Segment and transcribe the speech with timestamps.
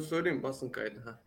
[0.00, 1.00] söyleyeyim basın kaydı.
[1.04, 1.18] Ha.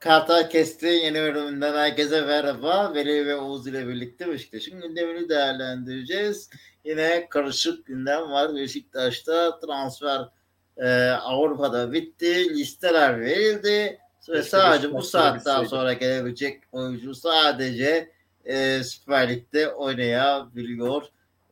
[0.00, 2.94] Kartal Kesti'nin yeni bölümünden herkese merhaba.
[2.94, 6.50] Veli ve Oğuz ile birlikte Beşiktaş'ın gündemini değerlendireceğiz.
[6.84, 8.54] Yine karışık gündem var.
[8.54, 10.28] Beşiktaş'ta transfer
[10.76, 12.54] e, Avrupa'da bitti.
[12.54, 13.98] Listeler verildi.
[14.28, 18.12] Ve sadece bu saatten sonra gelebilecek oyuncu sadece
[18.44, 21.02] e, Süper Lig'de oynayabiliyor.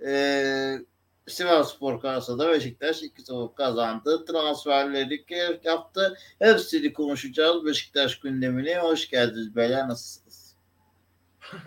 [0.07, 0.79] E,
[1.27, 4.25] Sivas Spor karşısında Beşiktaş 2-0 kazandı.
[4.25, 5.25] Transferleri
[5.65, 6.19] yaptı.
[6.39, 7.65] Hepsini konuşacağız.
[7.67, 9.89] Beşiktaş gündemine hoş geldiniz beyler.
[9.89, 10.57] Nasılsınız?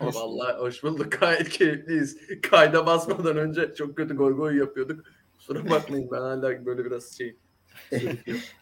[0.00, 1.12] Vallahi hoş bulduk.
[1.12, 2.18] Gayet keyifliyiz.
[2.42, 5.04] Kayda basmadan önce çok kötü goy goy yapıyorduk.
[5.38, 7.36] Kusura bakmayın ben hala böyle biraz şey.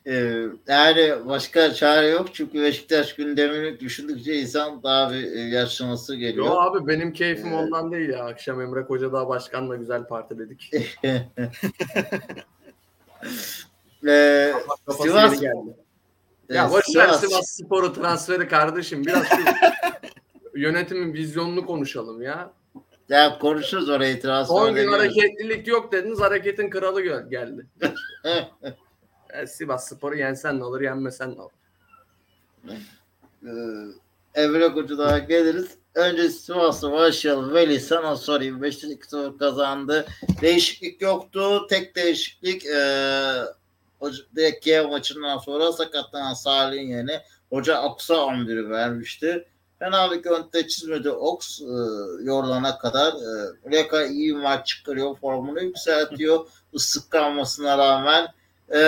[0.07, 2.29] Ee, yani başka çare yok.
[2.33, 6.47] Çünkü Beşiktaş gündemini düşündükçe insan daha bir e, yaşlaması geliyor.
[6.47, 8.25] Yo abi benim keyfim ondan değil ya.
[8.25, 10.71] Akşam Emre Kocadağ Başkan'la güzel partiledik.
[14.07, 14.53] Ee,
[14.87, 15.77] Kafası Sivas- geldi.
[16.49, 19.05] Ya boş ver Sivas- Sivas Spor'u transferi kardeşim.
[19.05, 19.37] Biraz şu
[20.61, 22.53] yönetimin vizyonunu konuşalım ya.
[23.09, 26.21] Ya konuşuruz orayı transfer 10 gün hareketlilik yok dediniz.
[26.21, 27.67] Hareketin kralı geldi.
[29.35, 31.51] Ya Sivas Spor'u yensen ne olur, yenmesen ne olur.
[33.45, 35.79] Ee, Emre Koçu'da geliriz.
[35.95, 37.55] Önce Sivas'a başlayalım.
[37.55, 38.63] Veli sana sorayım.
[38.63, 40.07] Beşiktaş 2-0 kazandı.
[40.41, 41.67] Değişiklik yoktu.
[41.67, 42.63] Tek değişiklik
[43.99, 49.49] hoca, direkt Kiev maçından sonra sakatlanan Salih'in yerine Hoca Oks'a 11'i vermişti.
[49.79, 51.65] Fena bir görüntü çizmedi Oks e,
[52.23, 53.13] yorulana kadar.
[53.13, 55.17] E, Muleka iyi maç çıkarıyor.
[55.17, 56.47] Formunu yükseltiyor.
[56.73, 58.27] Isık kalmasına rağmen.
[58.71, 58.79] E,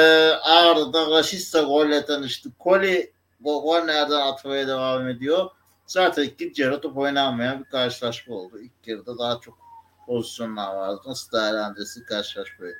[0.42, 2.50] ardından Rashica golle tanıştı.
[2.58, 5.50] Koli bu gol nereden atmaya devam ediyor.
[5.86, 8.58] Zaten ikinci yarı top oynanmayan bir karşılaşma oldu.
[8.58, 9.58] İlk yarıda daha çok
[10.06, 11.00] pozisyonlar vardı.
[11.06, 12.74] Nasıl değerlendirirsin karşılaşmayı?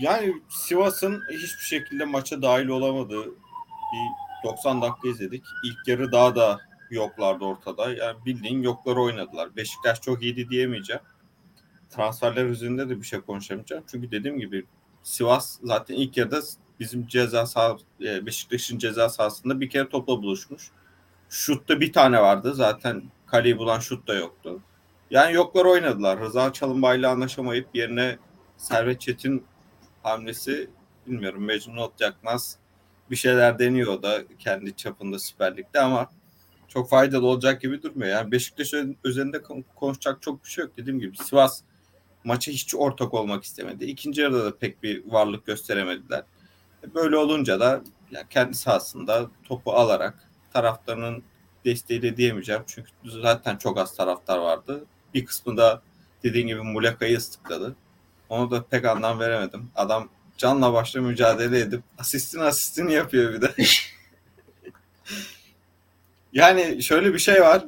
[0.00, 5.44] Yani Sivas'ın hiçbir şekilde maça dahil olamadığı bir 90 dakika izledik.
[5.64, 7.90] İlk yarı daha da yoklardı ortada.
[7.90, 9.56] Yani bildiğin yokları oynadılar.
[9.56, 11.02] Beşiktaş çok iyiydi diyemeyeceğim.
[11.90, 13.84] Transferler üzerinde de bir şey konuşamayacağım.
[13.90, 14.64] Çünkü dediğim gibi
[15.02, 16.40] Sivas zaten ilk yarıda
[16.80, 20.70] bizim ceza sah e, Beşiktaş'ın ceza sahasında bir kere topla buluşmuş.
[21.28, 22.54] Şutta bir tane vardı.
[22.54, 24.60] Zaten kaleyi bulan şut da yoktu.
[25.10, 26.20] Yani yoklar oynadılar.
[26.20, 28.18] Rıza Çalınbay'la anlaşamayıp yerine
[28.56, 29.44] Servet Çetin
[30.02, 30.70] hamlesi
[31.06, 32.58] bilmiyorum Mecnun Otacakmaz
[33.10, 36.10] bir şeyler deniyor da kendi çapında Süper Lig'de ama
[36.68, 38.10] çok faydalı olacak gibi durmuyor.
[38.10, 38.72] Yani Beşiktaş
[39.04, 40.76] üzerinde kon- konuşacak çok bir şey yok.
[40.76, 41.62] Dediğim gibi Sivas
[42.26, 43.84] maça hiç ortak olmak istemedi.
[43.84, 46.22] İkinci yarıda da pek bir varlık gösteremediler.
[46.94, 51.22] Böyle olunca da ya kendi sahasında topu alarak taraftarının
[51.64, 52.62] desteğiyle diyemeyeceğim.
[52.66, 54.84] Çünkü zaten çok az taraftar vardı.
[55.14, 55.82] Bir kısmı da
[56.22, 57.76] dediğim gibi Muleka'yı ıslıkladı.
[58.28, 59.70] Onu da pek anlam veremedim.
[59.74, 63.54] Adam canla başla mücadele edip asistin asistini yapıyor bir de.
[66.32, 67.64] yani şöyle bir şey var.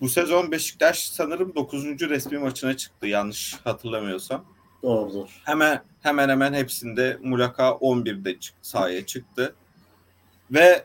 [0.00, 1.84] Bu sezon Beşiktaş sanırım 9.
[1.84, 4.44] resmi maçına çıktı yanlış hatırlamıyorsam.
[4.82, 5.42] Doğrudur.
[5.44, 9.54] Hemen hemen hemen hepsinde Mulaka 11'de çık, sahaya çıktı.
[10.50, 10.84] Ve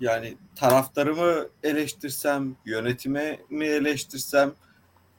[0.00, 4.52] yani taraftarımı eleştirsem, yönetime mi eleştirsem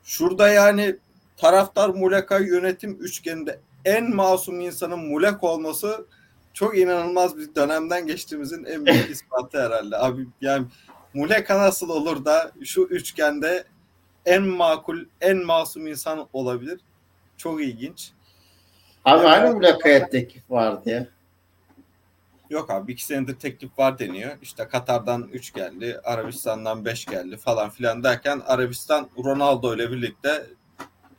[0.03, 0.95] şurada yani
[1.37, 6.05] taraftar Muleka yönetim üçgeninde en masum insanın Mulek olması
[6.53, 9.97] çok inanılmaz bir dönemden geçtiğimizin en büyük ispatı herhalde.
[9.97, 10.65] Abi yani
[11.13, 13.63] Muleka nasıl olur da şu üçgende
[14.25, 16.79] en makul, en masum insan olabilir?
[17.37, 18.11] Çok ilginç.
[19.05, 21.07] Abi Ya- hani Muleka'ya teklif vardı ya?
[22.49, 24.31] Yok abi iki senedir teklif var deniyor.
[24.41, 30.45] İşte Katar'dan 3 geldi, Arabistan'dan 5 geldi falan filan derken Arabistan Ronaldo ile birlikte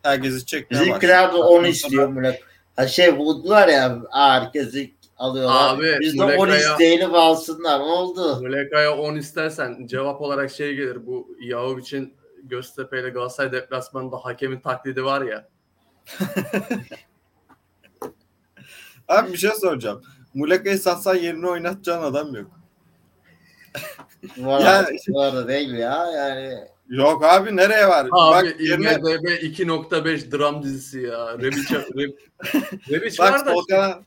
[0.02, 1.46] herkesi çekmeye Bizimkiler de başladı.
[1.46, 2.46] 10 istiyor Muleka.
[2.76, 5.74] Ha şey buldular ya herkesi alıyorlar.
[5.74, 7.80] Abi, Biz de 10 Muleka'ya- isteğini alsınlar.
[7.80, 8.40] Oldu.
[8.42, 11.06] Muleka'ya 10 istersen cevap olarak şey gelir.
[11.06, 15.48] Bu Yahuv için Göztepe ile Galatasaray deplasmanında hakemin taklidi var ya.
[19.08, 20.02] Abi bir şey soracağım.
[20.34, 22.50] Muleka'yı satsan yerine oynatacağın adam yok.
[24.36, 26.06] Bu arada, Yani- bu arada değil mi ya?
[26.16, 26.58] Yani
[26.88, 28.06] Yok abi nereye var?
[28.12, 31.38] Abi Bak yerine IMDB 2.5 dram dizisi ya.
[31.38, 32.06] Rebic, Re,
[32.90, 33.54] Rebic bak var da.
[33.54, 34.00] Volkan'a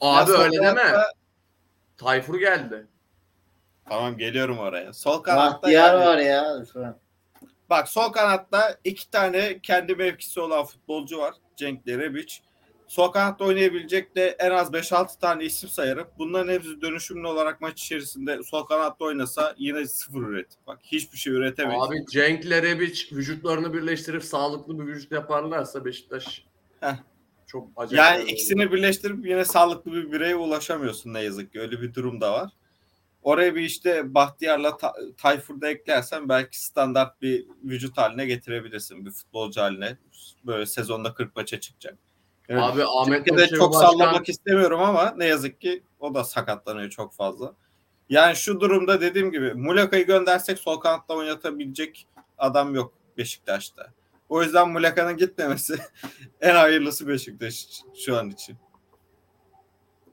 [0.00, 0.92] Abi Ya öyle sol deme.
[1.96, 2.86] Tayfur geldi.
[3.88, 4.92] Tamam geliyorum oraya.
[4.92, 6.98] Sol kanatta Bahtiyar yani- var ya şu an.
[7.70, 11.34] Bak sol kanatta iki tane kendi mevkisi olan futbolcu var.
[11.56, 12.34] Cenk ile Rebic.
[12.86, 16.08] Sol kanatta oynayabilecek de en az 5-6 tane isim sayarım.
[16.18, 20.60] Bunların hepsi dönüşümlü olarak maç içerisinde sol kanatta oynasa yine sıfır üretim.
[20.66, 21.82] Bak hiçbir şey üretemeyiz.
[21.84, 26.44] Abi Cenk Rebic vücutlarını birleştirip sağlıklı bir vücut yaparlarsa Beşiktaş
[26.80, 26.94] Heh.
[27.48, 27.98] Çok acayip.
[28.20, 31.60] Yani ikisini birleştirip yine sağlıklı bir bireye ulaşamıyorsun ne yazık ki.
[31.60, 32.50] Öyle bir durum da var.
[33.22, 39.06] Oraya bir işte Bahtiyar'la Ta- Tayfur'da eklersen belki standart bir vücut haline getirebilirsin.
[39.06, 39.98] Bir futbolcu haline.
[40.46, 41.98] Böyle sezonda 40 maça çıkacak.
[42.48, 42.62] Evet.
[42.62, 47.14] Abi Ahmet Türkiye'de çok Başkan- sallamak istemiyorum ama ne yazık ki o da sakatlanıyor çok
[47.14, 47.54] fazla.
[48.08, 52.06] Yani şu durumda dediğim gibi Muleka'yı göndersek sol kanatta oynatabilecek
[52.38, 53.92] adam yok Beşiktaş'ta.
[54.28, 55.74] O yüzden Muleka'nın gitmemesi
[56.40, 57.66] en hayırlısı Beşiktaş
[58.04, 58.56] şu an için.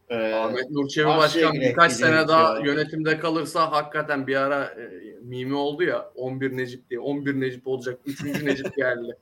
[0.10, 2.66] Ee, Ahmet Nurçevi Başkan birkaç sene daha ya.
[2.66, 4.90] yönetimde kalırsa hakikaten bir ara e,
[5.22, 7.00] mimi oldu ya 11 Necip diye.
[7.00, 8.00] 11 Necip olacak.
[8.06, 8.24] 3.
[8.44, 9.18] Necip geldi.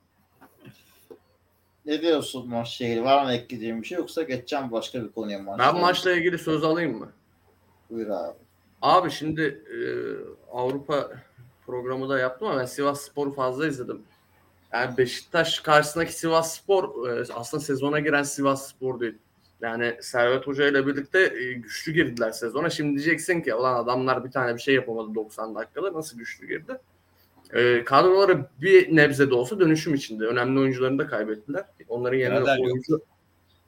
[1.86, 3.04] ne diyorsun maçla ilgili?
[3.04, 6.64] Var mı ekleyeceğim bir şey yoksa geçeceğim başka bir konuya maçla Ben maçla ilgili söz
[6.64, 7.12] alayım mı?
[7.90, 8.38] Buyur abi.
[8.82, 9.78] Abi şimdi e,
[10.52, 11.12] Avrupa
[11.66, 14.02] programı da yaptım ama ben Sivas Spor'u fazla izledim.
[14.74, 19.16] Yani Beşiktaş karşısındaki Sivas Spor e, aslında sezona giren Sivas Spor değil.
[19.62, 22.70] Yani Servet Hoca ile birlikte e, güçlü girdiler sezona.
[22.70, 25.94] Şimdi diyeceksin ki ulan adamlar bir tane bir şey yapamadı 90 dakikada.
[25.94, 26.78] Nasıl güçlü girdi?
[27.54, 30.26] E, kadroları bir nebze de olsa dönüşüm içinde.
[30.26, 31.64] Önemli oyuncularını da kaybettiler.
[31.90, 32.66] Onların yerine Gradel yok.
[32.66, 33.02] oyuncu...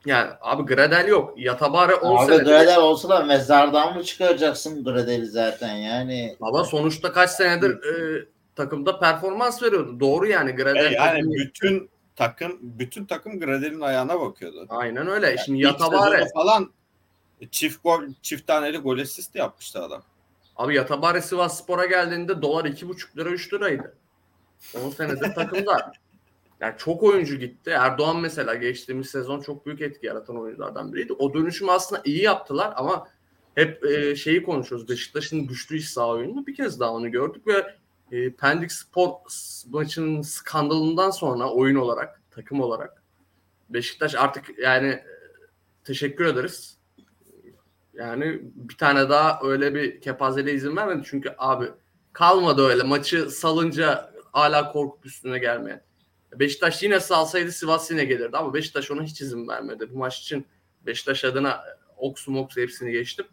[0.06, 1.34] Yani abi Gradel yok.
[1.38, 6.36] Yatabare 10 Abi senedir- Gradel olsa da mezardan mı çıkaracaksın Gradel'i zaten yani?
[6.42, 8.26] Baba sonuçta kaç senedir e,
[8.56, 10.00] takımda performans veriyordu.
[10.00, 10.92] Doğru yani Gradel.
[10.92, 14.66] E yani takımı- bütün takım bütün takım Gradel'in ayağına bakıyordu.
[14.70, 15.38] Aynen öyle.
[15.46, 16.26] Şimdi İlk Yatabare.
[16.34, 16.72] falan
[17.52, 20.04] çift gol, çift taneli gol asist yapmıştı adam.
[20.56, 23.96] Abi Yatabare Sivas Spor'a geldiğinde dolar 2,5 lira 3 liraydı.
[24.86, 25.92] 10 senedir takımda.
[26.60, 27.70] Yani çok oyuncu gitti.
[27.70, 31.14] Erdoğan mesela geçtiğimiz sezon çok büyük etki yaratan oyunculardan biriydi.
[31.14, 33.08] O dönüşümü aslında iyi yaptılar ama
[33.56, 34.90] hep e, şeyi konuşuyoruz.
[34.90, 37.76] Beşiktaş'ın güçlü iç saha oyununu bir kez daha onu gördük ve
[38.12, 39.12] e, Pendik Spor
[39.70, 43.04] maçının skandalından sonra oyun olarak, takım olarak
[43.70, 45.06] Beşiktaş artık yani e,
[45.84, 46.78] teşekkür ederiz.
[47.94, 51.08] Yani bir tane daha öyle bir kepazeliğe izin vermedi.
[51.10, 51.66] Çünkü abi
[52.14, 52.84] kalmadı öyle.
[52.84, 55.82] Maçı salınca hala korkup üstüne gelmeyen.
[56.36, 59.90] Beşiktaş yine salsaydı Sivas yine gelirdi ama Beşiktaş ona hiç izin vermedi.
[59.94, 60.46] Bu maç için
[60.86, 61.64] Beşiktaş adına
[61.98, 63.26] Oksu Moksu hepsini geçtim.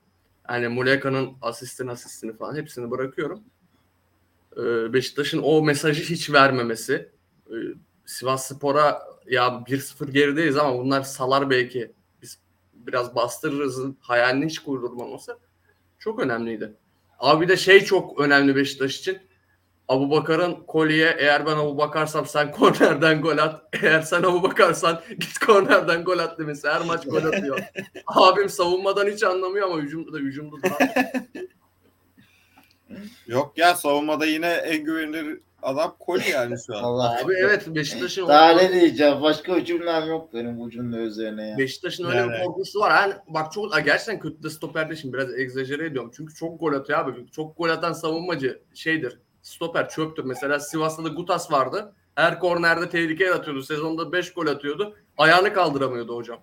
[0.48, 3.44] Yani Muleka'nın asistini asistini falan hepsini bırakıyorum.
[4.56, 7.12] Ee, Beşiktaş'ın o mesajı hiç vermemesi.
[7.50, 7.54] Ee,
[8.06, 11.92] Sivas Spor'a ya 1-0 gerideyiz ama bunlar salar belki.
[12.22, 12.38] Biz
[12.72, 15.38] biraz bastırırız hayalini hiç kurdurmaması
[15.98, 16.76] çok önemliydi.
[17.18, 19.18] Abi de şey çok önemli Beşiktaş için.
[19.88, 23.62] Abu Bakar'ın kolye eğer ben Abu Bakarsam sen kornerden gol at.
[23.82, 26.68] Eğer sen Abu Bakarsan git kornerden gol at demesi.
[26.68, 27.58] Her maç gol atıyor.
[28.06, 30.78] Abim savunmadan hiç anlamıyor ama hücumda da hücumda da.
[33.26, 36.82] Yok ya savunmada yine en güvenilir adam Koli yani şu an.
[36.82, 39.22] Allah Abi evet Beşiktaş'ın Daha o- ne diyeceğim?
[39.22, 41.58] Başka bir cümlem yok benim bu cümle üzerine ya.
[41.58, 42.90] Beşiktaş'ın öyle bir korkusu var.
[42.90, 46.10] Yani bak çok gerçekten kötü de stoperde şimdi biraz egzajere ediyorum.
[46.16, 47.26] Çünkü çok gol atıyor abi.
[47.30, 49.18] Çok gol atan savunmacı şeydir.
[49.42, 50.24] Stoper çöptür.
[50.24, 51.94] Mesela Sivas'ta da Gutas vardı.
[52.14, 53.62] Her kornerde tehlike yaratıyordu.
[53.62, 54.96] Sezonda 5 gol atıyordu.
[55.18, 56.38] Ayağını kaldıramıyordu hocam.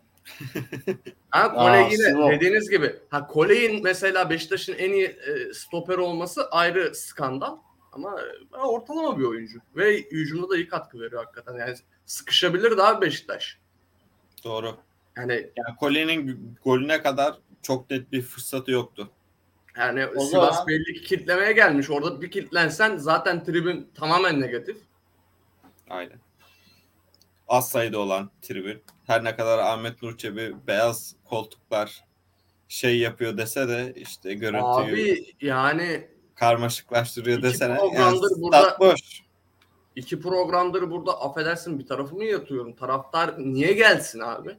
[1.29, 2.95] Ha Kole Aa, yine dediğiniz gibi.
[3.09, 7.57] Ha Kole'nin mesela Beşiktaş'ın en iyi e, stoper olması ayrı skandal.
[7.91, 8.21] Ama
[8.53, 9.59] e, ortalama bir oyuncu.
[9.75, 11.59] Ve hücumda da iyi katkı veriyor hakikaten.
[11.59, 13.57] Yani sıkışabilir daha Beşiktaş.
[14.43, 14.77] Doğru.
[15.17, 19.09] Yani Yani Koli'nin golüne kadar çok net bir fırsatı yoktu.
[19.77, 21.89] Yani O Sivas zaman- belli ki kitlemeye gelmiş.
[21.89, 24.77] Orada bir kitlensen zaten tribün tamamen negatif.
[25.89, 26.19] Aynen.
[27.49, 28.83] Az sayıda olan tribün.
[29.07, 32.03] Her ne kadar Ahmet Nur Çebi beyaz koltuklar
[32.67, 37.77] şey yapıyor dese de işte görüntüyü Abi yani karmaşıklaştırıyor desene.
[37.77, 39.21] programdır Yani burada- boş.
[39.95, 42.73] iki programdır burada affedersin bir tarafımı yatıyorum.
[42.75, 44.57] Taraftar niye gelsin abi?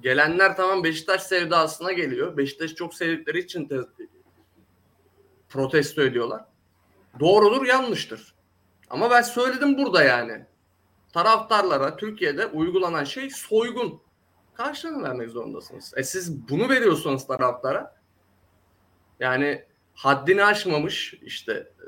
[0.00, 2.36] Gelenler tamam Beşiktaş sevdasına geliyor.
[2.36, 3.76] Beşiktaş çok sevdikleri için de
[5.48, 6.44] protesto ediyorlar.
[7.20, 8.34] Doğrudur yanlıştır.
[8.90, 10.46] Ama ben söyledim burada yani.
[11.20, 14.00] Taraftarlara Türkiye'de uygulanan şey soygun.
[14.54, 15.92] Karşılığını vermek zorundasınız.
[15.96, 17.94] E siz bunu veriyorsanız taraftara
[19.20, 21.84] yani haddini aşmamış işte e,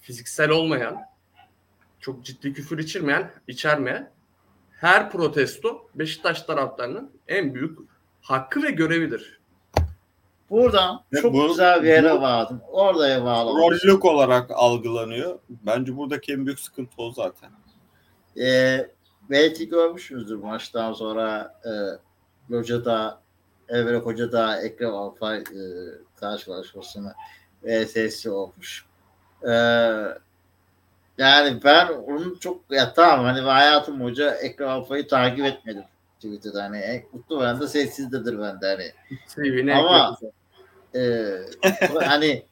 [0.00, 0.96] fiziksel olmayan
[2.00, 4.12] çok ciddi küfür içirmeyen, içermeyen
[4.70, 7.78] her protesto Beşiktaş taraftarının en büyük
[8.22, 9.40] hakkı ve görevidir.
[10.50, 12.60] Buradan Ya çok bu- güzel bir yere vardım.
[12.68, 13.58] Oraya bağlı.
[13.58, 15.38] Rollük olarak algılanıyor.
[15.48, 17.50] Bence buradaki en büyük sıkıntı o zaten.
[18.38, 18.90] Ee,
[19.30, 21.70] belki görmüşsünüzdür maçtan sonra e,
[22.54, 23.20] Hoca'da
[23.68, 25.62] Evre Hoca'da Ekrem Alpay e,
[26.16, 27.14] karşılaşmasını
[27.62, 28.86] VSS'i olmuş.
[29.48, 29.50] Ee,
[31.18, 35.84] yani ben onu çok ya tamam hani hayatım hoca Ekrem Alpay'ı takip etmedim.
[36.16, 38.92] Twitter'da hani en mutlu ben de sessizdedir bende hani.
[39.28, 40.18] CV'ne Ama-.
[40.94, 41.36] Ee,
[42.04, 42.42] hani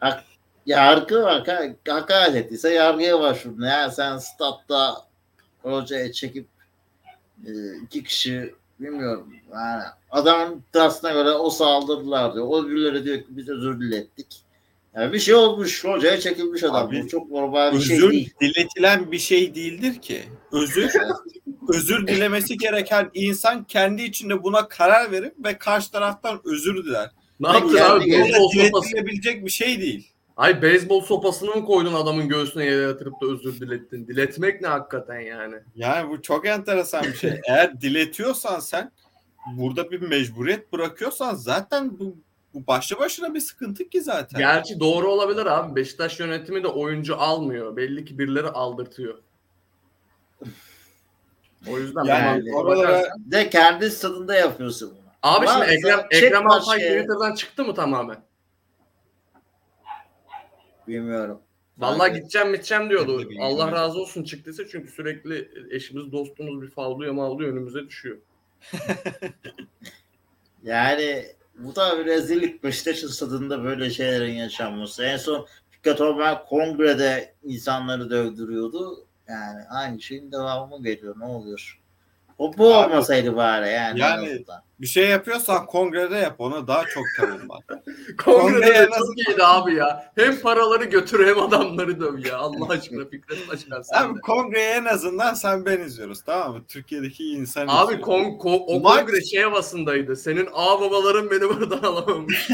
[0.00, 0.24] hak,
[0.66, 1.46] yargı var.
[1.46, 3.62] ha- Hakaret ettiyse yargıya başvurun.
[3.62, 4.96] Ya sen statta
[5.72, 6.46] hocaya çekip
[7.46, 7.50] e,
[7.84, 9.34] iki kişi bilmiyorum.
[9.52, 12.46] Yani adamın iddiasına göre o saldırdılar diyor.
[12.48, 14.26] O öbürleri diyor ki biz özür dilettik.
[14.94, 15.84] Yani bir şey olmuş.
[15.84, 16.86] Hocaya çekilmiş adam.
[16.86, 18.30] Abi, Bu çok normal bir şey Özür değil.
[18.40, 20.22] diletilen bir şey değildir ki.
[20.52, 20.90] Özür
[21.68, 27.10] özür dilemesi gereken insan kendi içinde buna karar verip ve karşı taraftan özür diler.
[27.40, 28.04] Ne yani abi?
[28.04, 30.08] Diletilebilecek bir şey değil.
[30.36, 34.06] Ay beyzbol sopasını mı koydun adamın göğsüne yere yatırıp da özür dilettin?
[34.08, 35.56] Diletmek ne hakikaten yani?
[35.76, 37.40] Yani bu çok enteresan bir şey.
[37.48, 38.92] Eğer diletiyorsan sen
[39.56, 42.16] burada bir mecburiyet bırakıyorsan zaten bu,
[42.54, 44.38] bu başlı başına bir sıkıntı ki zaten.
[44.38, 45.76] Gerçi doğru olabilir abi.
[45.76, 47.76] Beşiktaş yönetimi de oyuncu almıyor.
[47.76, 49.18] Belli ki birileri aldırtıyor.
[51.70, 55.06] O yüzden Yani oralara- bakarsan- De kendi stadında yapıyorsun bunu.
[55.22, 58.16] Abi şimdi Varsa Ekrem, Ekrem Alpay başka- Twitter'dan çıktı mı tamamen?
[60.88, 61.40] Bilmiyorum.
[61.78, 63.18] Vallahi Sanki- gideceğim gideceğim diyordu.
[63.18, 63.60] Bilmiyorum.
[63.60, 68.18] Allah razı olsun çıktıysa çünkü sürekli eşimiz dostumuz bir favluya mavluya önümüze düşüyor.
[70.66, 71.26] Yani
[71.58, 75.04] bu da bir rezillik Beşiktaş'ın stadında böyle şeylerin yaşanması.
[75.04, 79.06] En son Fikret Orman kongrede insanları dövdürüyordu.
[79.28, 81.14] Yani aynı şeyin devamı geliyor.
[81.18, 81.80] Ne oluyor?
[82.38, 84.00] O bu Abi, olmasaydı bari yani.
[84.00, 84.44] yani-.
[84.80, 87.62] Bir şey yapıyorsan kongrede yap ona daha çok tanım var.
[88.24, 90.12] Kongrede Kongreye çok iyiydi abi ya.
[90.16, 92.36] Hem paraları götür hem adamları döv ya.
[92.38, 94.20] Allah aşkına Fikret Başkan sen Abi de.
[94.20, 96.62] kongreye en azından sen ben izliyoruz tamam mı?
[96.68, 98.00] Türkiye'deki insan Abi izliyor.
[98.00, 100.16] kon, ko- o Maç- kongre şey havasındaydı.
[100.16, 102.48] Senin ağ babaların beni buradan alamamış.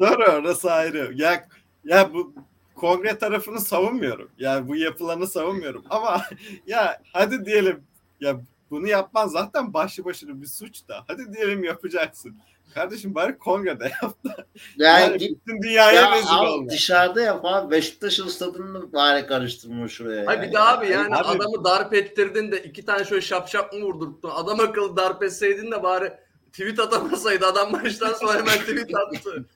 [0.00, 1.10] Doğru orası ayrı.
[1.14, 1.44] Ya,
[1.84, 2.34] ya bu
[2.76, 4.30] kongre tarafını savunmuyorum.
[4.38, 5.84] Ya bu yapılanı savunmuyorum.
[5.90, 6.22] Ama
[6.66, 7.82] ya hadi diyelim
[8.20, 8.40] ya
[8.70, 11.04] bunu yapman zaten başlı başına bir suç da.
[11.08, 12.36] Hadi diyelim yapacaksın.
[12.74, 14.14] Kardeşim bari kongrede yap.
[14.76, 16.70] yani Yani git bütün dünyaya ya rezil abi olma.
[16.70, 17.70] dışarıda yap abi.
[17.70, 20.26] Beşiktaş'ın stadını bari karıştırma şuraya.
[20.26, 23.72] Ay bir de abi yani Abi- adamı darp ettirdin de iki tane şöyle şap şap
[23.72, 24.30] mı vurdurttun?
[24.34, 26.12] Adam akıllı darp etseydin de bari
[26.52, 27.46] tweet atamasaydı.
[27.46, 29.44] Adam maçtan sonra hemen tweet attı.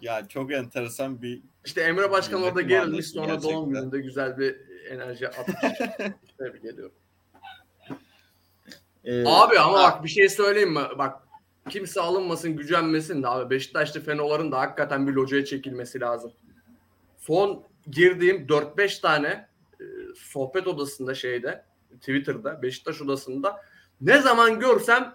[0.00, 3.52] Ya çok enteresan bir İşte Emre Başkan orada gerilmiş sonra gerçekten.
[3.52, 4.56] doğum gününde güzel bir
[4.90, 5.56] enerji atmış.
[6.38, 6.94] Tebrik ediyorum.
[9.04, 10.80] Ee, Abi ama bak bir şey söyleyeyim mi?
[10.98, 11.22] Bak
[11.68, 16.32] kimse alınmasın gücenmesin de abi Beşiktaşlı fenoların da hakikaten bir locaya çekilmesi lazım.
[17.18, 19.48] Son girdiğim 4-5 tane
[19.80, 19.84] e,
[20.16, 21.64] sohbet odasında şeyde
[22.00, 23.60] Twitter'da Beşiktaş odasında
[24.00, 25.14] ne zaman görsem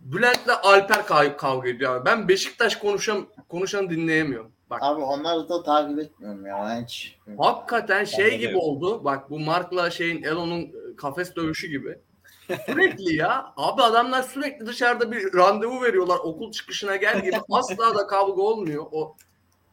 [0.00, 1.96] Bülent'le Alper kav- kavga ediyor.
[1.96, 2.04] abi.
[2.04, 4.50] Ben Beşiktaş konuşan konuşan dinleyemiyorum.
[4.70, 6.82] Bak Abi onları da takip etmiyorum ya.
[6.82, 7.18] Hiç.
[7.38, 9.04] Hakikaten şey gibi oldu.
[9.04, 11.98] Bak bu Mark'la şeyin Elon'un kafes dövüşü gibi.
[12.66, 13.52] Sürekli ya.
[13.56, 16.18] Abi adamlar sürekli dışarıda bir randevu veriyorlar.
[16.18, 17.36] Okul çıkışına gel gibi.
[17.50, 18.86] Asla da kavga olmuyor.
[18.92, 19.16] O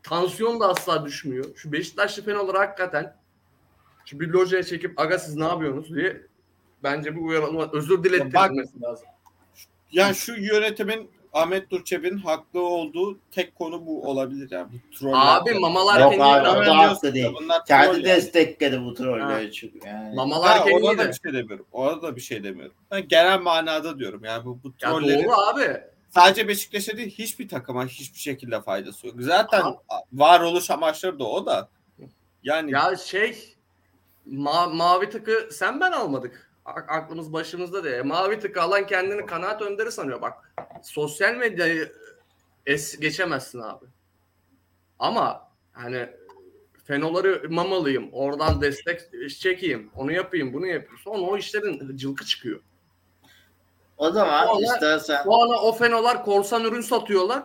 [0.03, 1.45] tansiyon da asla düşmüyor.
[1.55, 3.15] Şu Beşiktaşlı fen olarak hakikaten
[4.05, 6.21] şu bir locaya çekip aga siz ne yapıyorsunuz diye
[6.83, 9.07] bence bir uyarılma özür dilettirilmesi lazım.
[9.91, 14.67] Ya şu yönetimin Ahmet Durçebi'nin haklı olduğu tek konu bu olabilir yani.
[14.73, 15.37] Bu troller.
[15.41, 17.27] Abi mamalar Yok kendi abi, o da haklı değil.
[17.41, 18.03] bunlar Kendi troll.
[18.03, 19.79] destekledi bu trolleri çünkü.
[19.87, 20.15] Yani.
[20.15, 21.07] mamalar Ha, kendi ona da de.
[21.07, 21.65] bir şey demiyorum.
[21.71, 22.75] Ona da bir şey demiyorum.
[22.91, 24.23] Ben genel manada diyorum.
[24.23, 25.81] Yani bu, bu Ya trollerin doğru abi.
[26.09, 29.15] sadece Beşiktaş'a değil hiçbir takıma hiçbir şekilde faydası yok.
[29.19, 29.63] Zaten
[30.13, 31.69] varoluş amaçları da o da.
[32.43, 33.37] Yani Ya şey
[34.31, 36.46] ma- mavi tıkı sen ben almadık.
[36.67, 38.01] Aklımız başımızda diye.
[38.01, 40.21] Mavi tıkı alan kendini kanaat önderi sanıyor.
[40.21, 41.93] Bak sosyal medyayı
[42.65, 43.85] es geçemezsin abi.
[44.99, 46.09] Ama hani
[46.83, 48.09] fenoları mamalıyım.
[48.13, 49.01] Oradan destek
[49.39, 49.91] çekeyim.
[49.95, 50.97] Onu yapayım, bunu yapayım.
[51.03, 52.59] Sonra o işlerin cılkı çıkıyor.
[53.97, 57.43] O zaman Vallahi- istersen Sonra o fenolar korsan ürün satıyorlar.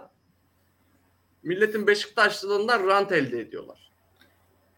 [1.43, 3.93] Milletin Beşiktaşlılığından rant elde ediyorlar.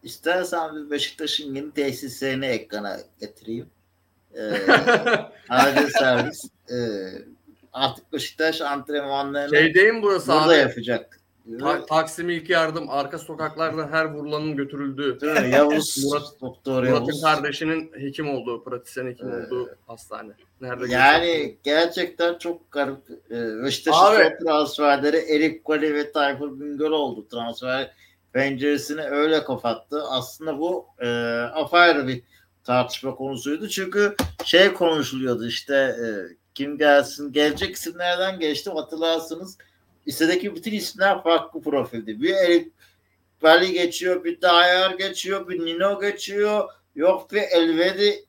[0.03, 3.69] istersen bir Beşiktaş'ın yeni tesislerini ekrana getireyim.
[4.37, 4.51] Ee,
[5.49, 6.41] acil servis.
[6.69, 6.75] Ee,
[7.73, 10.55] artık Beşiktaş antrenmanlarını Şeydeyim burası burada abi.
[10.55, 11.19] yapacak.
[11.59, 15.21] Ta- Taksim ilk yardım arka sokaklarda her vurulanın götürüldüğü.
[15.21, 15.49] Değil mi?
[15.55, 17.21] Yavuz Murat- Doktor Murat'ın Yavuz.
[17.21, 19.51] kardeşinin hekim olduğu, pratisyen hekim Evet.
[19.51, 20.31] olduğu hastane.
[20.61, 22.97] Nerede Yani gerçekten çok garip.
[23.31, 27.27] Ee, son transferleri Erik Kale ve Tayfur Bingöl oldu.
[27.31, 27.91] Transfer
[28.33, 30.03] penceresini öyle kapattı.
[30.09, 31.07] Aslında bu e,
[31.53, 32.21] apayrı bir
[32.65, 33.69] tartışma konusuydu.
[33.69, 36.07] Çünkü şey konuşuluyordu işte e,
[36.53, 39.57] kim gelsin gelecek isimlerden geçti hatırlarsınız.
[40.07, 42.21] Listedeki bütün isimler farklı profildi.
[42.21, 42.73] Bir Erik
[43.41, 46.69] Vali geçiyor, bir Dayar geçiyor, bir Nino geçiyor.
[46.95, 48.25] Yok bir Elvedi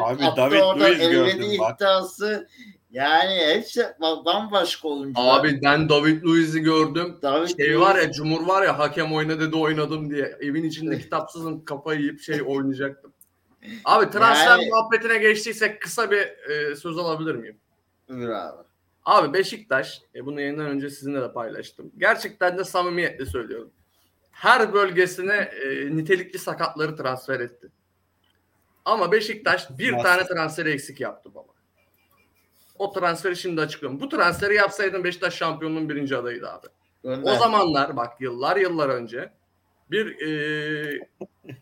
[0.00, 2.48] Abi, attı orada elvedi iddiası.
[2.90, 5.40] Yani hepsi bambaşka oyuncular.
[5.40, 7.18] Abi ben David Luiz'i gördüm.
[7.22, 10.36] David Şey Luiz- var ya Cumhur var ya hakem oyna dedi oynadım diye.
[10.40, 13.12] Evin içinde kitapsızım kafayı yiyip şey oynayacaktım.
[13.84, 17.56] Abi transfer Yani- muhabbetine geçtiysek kısa bir e, söz alabilir miyim?
[18.08, 18.62] Buyur abi.
[19.04, 21.92] Abi Beşiktaş, e, bunu yayından önce sizinle de paylaştım.
[21.98, 23.70] Gerçekten de samimiyetle söylüyorum.
[24.30, 27.68] Her bölgesine e, nitelikli sakatları transfer etti.
[28.84, 30.04] Ama Beşiktaş bir Nasıl?
[30.04, 31.52] tane transferi eksik yaptı baba.
[32.78, 34.00] O transferi şimdi açıklıyorum.
[34.00, 36.66] Bu transferi yapsaydın Beşiktaş şampiyonluğun birinci adayıydı abi.
[37.02, 37.32] Gönder.
[37.32, 39.32] O zamanlar bak yıllar yıllar önce
[39.90, 41.08] bir e,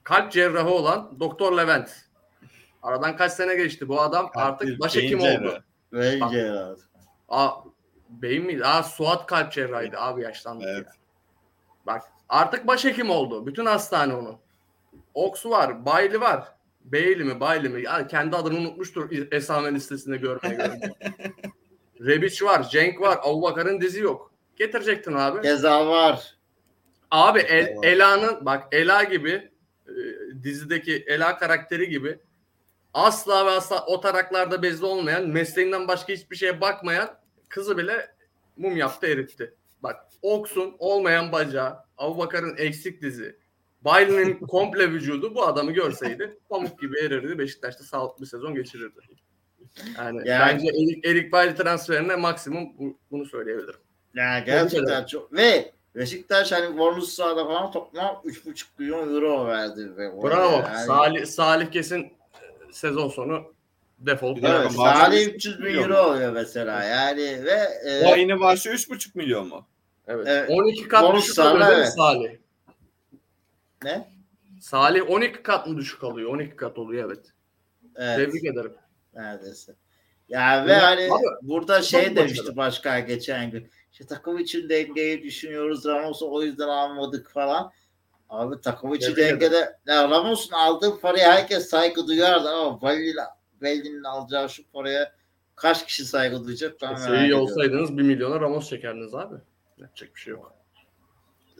[0.04, 1.90] kalp cerrahı olan Doktor Levent.
[2.83, 5.62] Aradan kaç sene geçti bu adam artık başhekim beyin oldu.
[5.93, 6.21] cerrahı.
[6.21, 6.81] Bence abi.
[7.28, 7.50] Aa,
[8.09, 8.64] beyin miydi?
[8.66, 10.64] Aa, Suat kalp cerrahıydı abi yaşlandı.
[10.69, 10.87] Evet.
[10.87, 10.93] ya.
[11.87, 13.47] Bak artık başhekim oldu.
[13.47, 14.38] Bütün hastane onu.
[15.14, 16.49] Oks var, Bayli var.
[16.85, 17.83] Beyli mi, Bayli mi?
[17.83, 20.95] Yani kendi adını unutmuştur esame listesinde görmeye görmeye.
[22.00, 24.31] Rebic var, Cenk var, Abubakar'ın dizi yok.
[24.57, 25.43] Getirecektin abi.
[25.43, 26.34] Keza var.
[27.11, 27.77] Abi El-.
[27.83, 29.51] Ela'nın bak Ela gibi
[29.89, 29.93] e,
[30.43, 32.19] dizideki Ela karakteri gibi
[32.95, 37.09] asla ve asla o taraklarda bezli olmayan mesleğinden başka hiçbir şeye bakmayan
[37.49, 38.15] kızı bile
[38.57, 39.55] mum yaptı eritti.
[39.83, 43.37] Bak Oks'un olmayan bacağı, Abubakar'ın eksik dizi,
[43.81, 47.39] Bayli'nin komple vücudu bu adamı görseydi pamuk gibi erirdi.
[47.39, 49.01] Beşiktaş'ta sağlıklı bir sezon geçirirdi.
[49.99, 53.81] Yani, Yani- bence Erik, Erik transferine maksimum bu- bunu söyleyebilirim.
[54.15, 54.45] Ederim.
[54.47, 55.33] gerçekten çok.
[55.33, 59.97] Ve Beşiktaş hani bonus sahada falan toplam 3,5 milyon euro verdi.
[59.97, 60.53] Ve Bravo.
[60.53, 62.11] Yani, Salih, Salih kesin e,
[62.73, 63.55] sezon sonu
[63.99, 64.39] defol.
[64.43, 66.85] Evet, Salih 3,5 300 bin euro oluyor mesela.
[66.85, 69.67] Yani ve e, O yeni maaşı 3,5 milyon mu?
[70.07, 70.27] Evet.
[70.29, 70.51] Evet.
[70.51, 71.89] 12 kat Bonus düşük mi evet.
[71.89, 72.31] Salih?
[73.85, 74.09] ne?
[74.61, 76.31] Salih 12 kat mı düşük alıyor?
[76.31, 77.27] 12 kat oluyor evet.
[77.97, 78.17] Evet.
[78.17, 78.73] Tebrik ederim.
[79.15, 79.75] Neredeyse.
[80.29, 83.71] Ya ve Evet, hani abi, burada şey demişti başkan geçen gün.
[83.94, 85.85] İşte takım için dengeyi düşünüyoruz.
[85.85, 87.72] Ramos'u o yüzden almadık falan.
[88.28, 93.16] Abi takım içi Tebrik dengede ya Ramos'un aldığı paraya herkes saygı duyardı ama Valil
[93.62, 95.12] Valil'in alacağı şu paraya
[95.57, 99.35] kaç kişi saygı duyacak ben merak Şey iyi olsaydınız 1 milyona Ramos çekerdiniz abi.
[99.78, 100.54] Yapacak bir şey yok.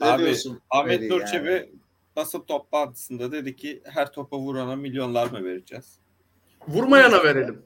[0.01, 1.69] Ne Abi, diyorsun Ahmet Veli Nur yani?
[2.15, 5.99] Basın toplantısında dedi ki her topa vurana milyonlar mı vereceğiz?
[6.67, 7.65] Vurmayana verelim.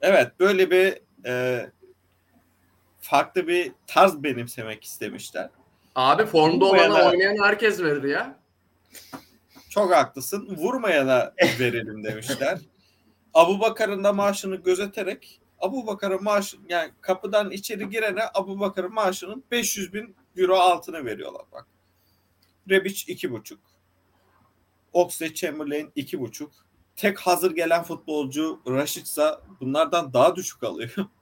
[0.00, 1.64] Evet böyle bir e,
[3.08, 5.50] farklı bir tarz benimsemek istemişler.
[5.94, 8.38] Abi formda Vurmayana- olana oynayan herkes verir ya.
[9.70, 10.56] Çok haklısın.
[10.56, 12.58] Vurmayana verelim demişler.
[13.34, 19.44] Abu Bakar'ın da maaşını gözeterek Abu Bakar'ın maaşı yani kapıdan içeri girene Abu Bakar'ın maaşının
[19.50, 21.66] 500 bin euro altını veriyorlar bak.
[22.70, 23.60] Rebic iki buçuk.
[24.92, 26.52] Oxlade Chamberlain iki buçuk.
[26.96, 30.90] Tek hazır gelen futbolcu Raşitsa bunlardan daha düşük alıyor.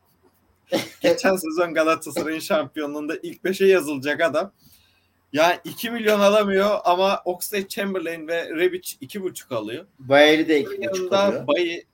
[1.00, 4.52] Geçen sezon Galatasaray'ın şampiyonluğunda ilk 5'e yazılacak adam.
[5.32, 9.86] Yani 2 milyon alamıyor ama Oxlade Chamberlain ve Rebic 2,5 alıyor.
[9.98, 11.32] Bayeri de iki buçuk alıyor.
[11.32, 11.84] Yanında Bayi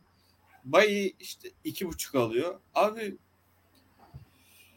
[0.64, 2.54] Bayi işte 2,5 alıyor.
[2.74, 3.16] Abi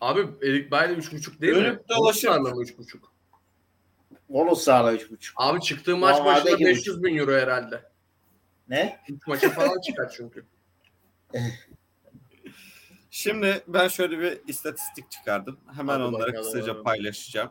[0.01, 1.95] Abi Erik Bailey 3.5 değil Dönüp mi?
[1.95, 2.99] dolaşıp- Bonuslarla mı 3.5?
[4.29, 5.36] Bonus sağla üç buçuk.
[5.38, 7.84] Abi çıktığı maç Normalde başına iki 500 bin euro herhalde.
[8.69, 8.99] Ne?
[9.10, 10.45] 3 maça falan çıkar çünkü.
[13.15, 15.58] şimdi ben şöyle bir istatistik çıkardım.
[15.75, 16.43] Hemen Hadi onları bakalım.
[16.43, 17.49] kısaca paylaşacağım.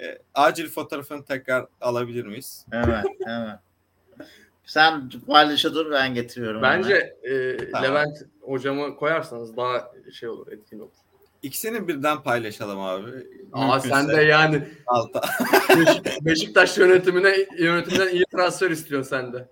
[0.00, 2.66] Ee, acil fotoğrafını tekrar alabilir miyiz?
[2.70, 3.60] Hemen hemen.
[4.64, 6.62] Sen paylaşa dur ben getiriyorum.
[6.62, 7.82] Bence e, Tamam.
[7.90, 10.90] Levent hocamı koyarsanız daha şey olur, etkin olur.
[11.42, 13.10] İkisini birden paylaşalım abi.
[13.52, 15.20] Aa Mümkünse sen de yani alta.
[15.68, 19.48] Beşik- Beşiktaş yönetimine yönetimden iyi transfer istiyorsun sen de.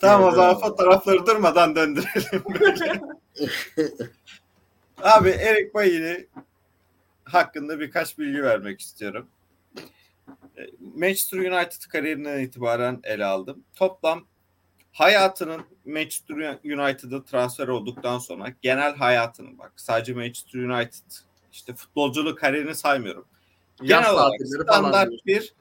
[0.00, 2.42] Tamam o zaman fotoğrafları durmadan döndürelim.
[5.02, 6.28] Abi Erik Bailly
[7.24, 9.28] hakkında birkaç bilgi vermek istiyorum.
[10.58, 10.60] E,
[10.94, 13.64] Manchester United kariyerinden itibaren ele aldım.
[13.74, 14.26] Toplam
[14.92, 21.12] hayatının Manchester United'a transfer olduktan sonra genel hayatının bak sadece Manchester United
[21.52, 23.24] işte futbolculuk kariyerini saymıyorum.
[23.82, 24.78] Yaz Genel olarak tatilleri falan.
[24.78, 25.20] standart diyorsun.
[25.26, 25.54] bir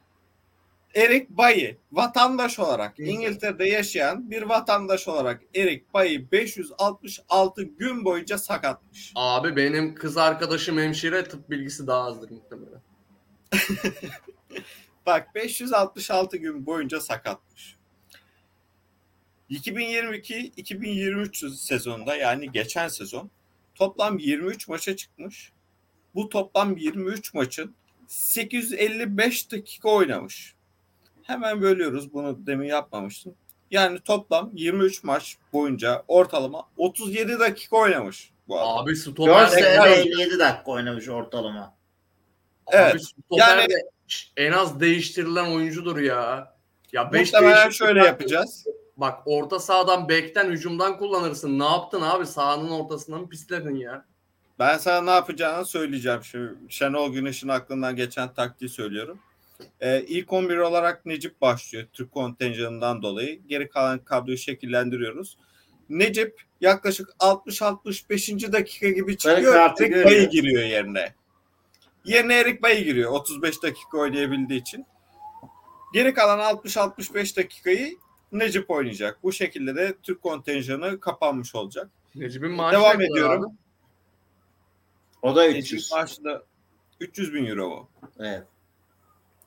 [0.96, 3.00] Erik Bayi vatandaş olarak.
[3.00, 9.12] İngiltere'de yaşayan bir vatandaş olarak Erik Bayi 566 gün boyunca sakatmış.
[9.16, 12.82] Abi benim kız arkadaşım hemşire tıp bilgisi daha azdır muhtemelen.
[15.06, 17.76] Bak 566 gün boyunca sakatmış.
[19.50, 23.32] 2022-2023 sezonunda yani geçen sezon
[23.76, 25.52] toplam 23 maça çıkmış.
[26.16, 27.76] Bu toplam 23 maçın
[28.08, 30.56] 855 dakika oynamış.
[31.24, 32.14] Hemen bölüyoruz.
[32.14, 33.34] Bunu demin yapmamıştım.
[33.72, 38.78] Yani toplam 23 maç boyunca ortalama 37 dakika oynamış bu adam.
[38.78, 41.74] Abi 4 stoper Tekrar- 57 dakika oynamış ortalama.
[42.72, 42.96] Evet.
[42.96, 43.90] Abi Yani- de
[44.38, 46.54] en az değiştirilen oyuncudur ya.
[46.94, 48.66] Ya 5 Muhtemelen şöyle yapacağız.
[48.98, 51.60] Bak orta sahadan bekten hücumdan kullanırsın.
[51.60, 52.26] Ne yaptın abi?
[52.26, 54.06] Sahanın ortasına mı pisledin ya?
[54.60, 56.54] Ben sana ne yapacağını söyleyeceğim şimdi.
[56.70, 59.20] Şenol Güneş'in aklından geçen taktiği söylüyorum.
[59.82, 63.42] Ee, ilk 11 olarak Necip başlıyor Türk kontenjanından dolayı.
[63.48, 65.38] Geri kalan kadroyu şekillendiriyoruz.
[65.90, 68.52] Necip yaklaşık 60-65.
[68.52, 69.56] dakika gibi çıkıyor.
[69.56, 70.06] Erik.
[70.06, 71.14] Bayi giriyor yerine.
[72.06, 74.86] Yerine Erik Bayi giriyor 35 dakika oynayabildiği için.
[75.94, 77.98] Geri kalan 60-65 dakikayı
[78.32, 79.24] Necip oynayacak.
[79.24, 81.90] Bu şekilde de Türk kontenjanı kapanmış olacak.
[82.16, 83.46] Necip'in maaşı Devam ediyorum.
[83.46, 83.56] abi?
[85.22, 85.92] O da Necip 300.
[85.92, 86.44] maaşı da
[87.00, 87.90] 300 bin euro mu?
[88.20, 88.44] Evet.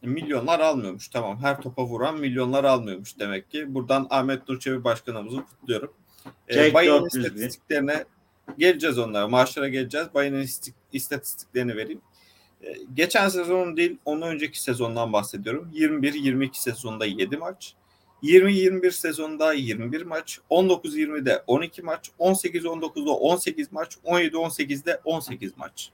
[0.05, 1.39] Milyonlar almıyormuş tamam.
[1.43, 3.75] Her topa vuran milyonlar almıyormuş demek ki.
[3.75, 5.93] Buradan Ahmet Nurçevi başkanımızı kutluyorum.
[6.51, 7.31] Ee, Bayern'in 400 bin.
[7.31, 8.05] istatistiklerine
[8.59, 9.29] geleceğiz onlara.
[9.29, 10.09] Maaşlara geleceğiz.
[10.15, 12.01] İstik- istatistiklerini vereyim.
[12.63, 15.71] Ee, geçen sezonun değil, ondan önceki sezondan bahsediyorum.
[15.75, 17.75] 21-22 sezonunda 7 maç.
[18.23, 20.41] 20-21 sezonunda 21 maç.
[20.51, 22.11] 19-20'de 12 maç.
[22.19, 23.97] 18-19'da 18 maç.
[24.05, 25.91] 17-18'de 18 maç.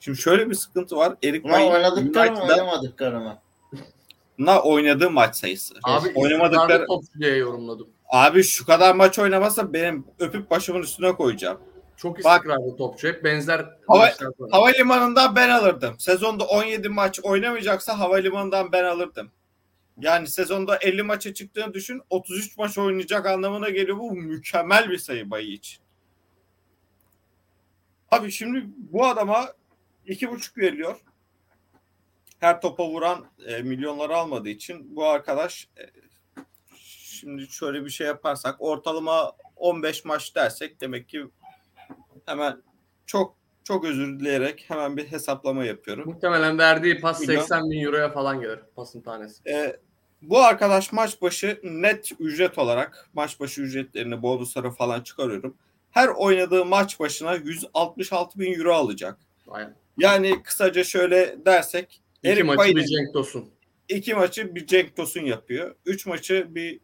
[0.00, 1.14] Şimdi şöyle bir sıkıntı var.
[1.24, 3.38] Erik Ama Bayi oynadıkları mı United'da oynamadıkları mı?
[4.38, 5.74] na oynadığı maç sayısı.
[5.82, 7.88] Abi Oynamadıkları- topçu diye yorumladım.
[8.08, 11.60] Abi şu kadar maç oynamasa benim öpüp başımın üstüne koyacağım.
[11.96, 13.08] Çok Bak- istikrarlı topçu.
[13.08, 14.12] Hep benzer Hava-.
[14.50, 15.94] Havalimanından ben alırdım.
[15.98, 19.30] Sezonda 17 maç oynamayacaksa havalimanından ben alırdım.
[20.00, 22.02] Yani sezonda 50 maça çıktığını düşün.
[22.10, 23.98] 33 maç oynayacak anlamına geliyor.
[23.98, 25.78] Bu mükemmel bir sayı Bayı için.
[28.10, 29.48] Abi şimdi bu adama
[30.08, 31.00] 2,5 veriliyor.
[32.40, 35.82] Her topa vuran e, milyonları almadığı için bu arkadaş e,
[36.78, 41.26] şimdi şöyle bir şey yaparsak ortalama 15 maç dersek demek ki
[42.26, 42.62] hemen
[43.06, 46.08] çok çok özür dileyerek hemen bir hesaplama yapıyorum.
[46.08, 47.40] Muhtemelen verdiği pas Milyon.
[47.40, 49.48] 80 bin euroya falan gelir pasın tanesi.
[49.48, 49.76] Ee,
[50.22, 55.56] bu arkadaş maç başı net ücret olarak maç başı ücretlerini bonusları falan çıkarıyorum.
[55.90, 59.18] Her oynadığı maç başına 166 bin euro alacak.
[59.48, 59.74] Aynen.
[59.98, 63.50] Yani kısaca şöyle dersek İki Erik maçı Bailly- bir Cenk Tosun.
[63.88, 65.74] iki maçı bir Cenk Tosun yapıyor.
[65.86, 66.80] Üç maçı bir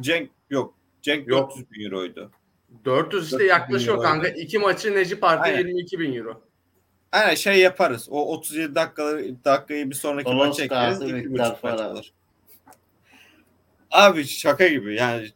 [0.00, 0.74] Cenk yok.
[1.02, 1.50] Cenk Yok.
[1.50, 2.30] 400 bin euroydu.
[2.84, 4.28] 400 işte 400 bin yaklaşıyor kanka.
[4.28, 5.58] İki maçı Necip Artı Aynen.
[5.58, 6.42] 22 bin euro.
[7.12, 8.08] Aynen şey yaparız.
[8.10, 11.02] O 37 dakikaları dakikayı bir sonraki maça ekleriz.
[11.02, 12.12] iki buçuk maç alır.
[13.90, 15.28] Abi şaka gibi yani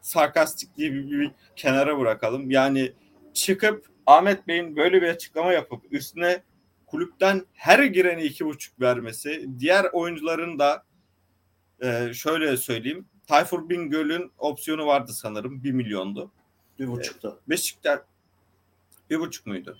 [0.00, 2.50] sarkastikliği bir, bir kenara bırakalım.
[2.50, 2.92] Yani
[3.34, 6.42] çıkıp Ahmet Bey'in böyle bir açıklama yapıp üstüne
[6.86, 10.84] kulüpten her gireni iki buçuk vermesi, diğer oyuncuların da
[11.82, 13.06] e, şöyle söyleyeyim.
[13.26, 15.64] Tayfur Bingöl'ün opsiyonu vardı sanırım.
[15.64, 16.30] 1 milyondu.
[16.78, 17.36] Bir buçukta.
[17.48, 18.00] Beşiktaş
[19.10, 19.78] bir buçuk muydu?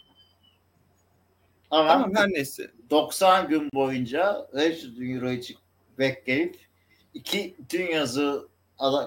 [1.71, 2.71] Ama Tamam her neyse.
[2.91, 5.57] 90 gün boyunca 500 bin euro için
[5.99, 6.57] bekleyip
[7.15, 8.49] iki tüm yazı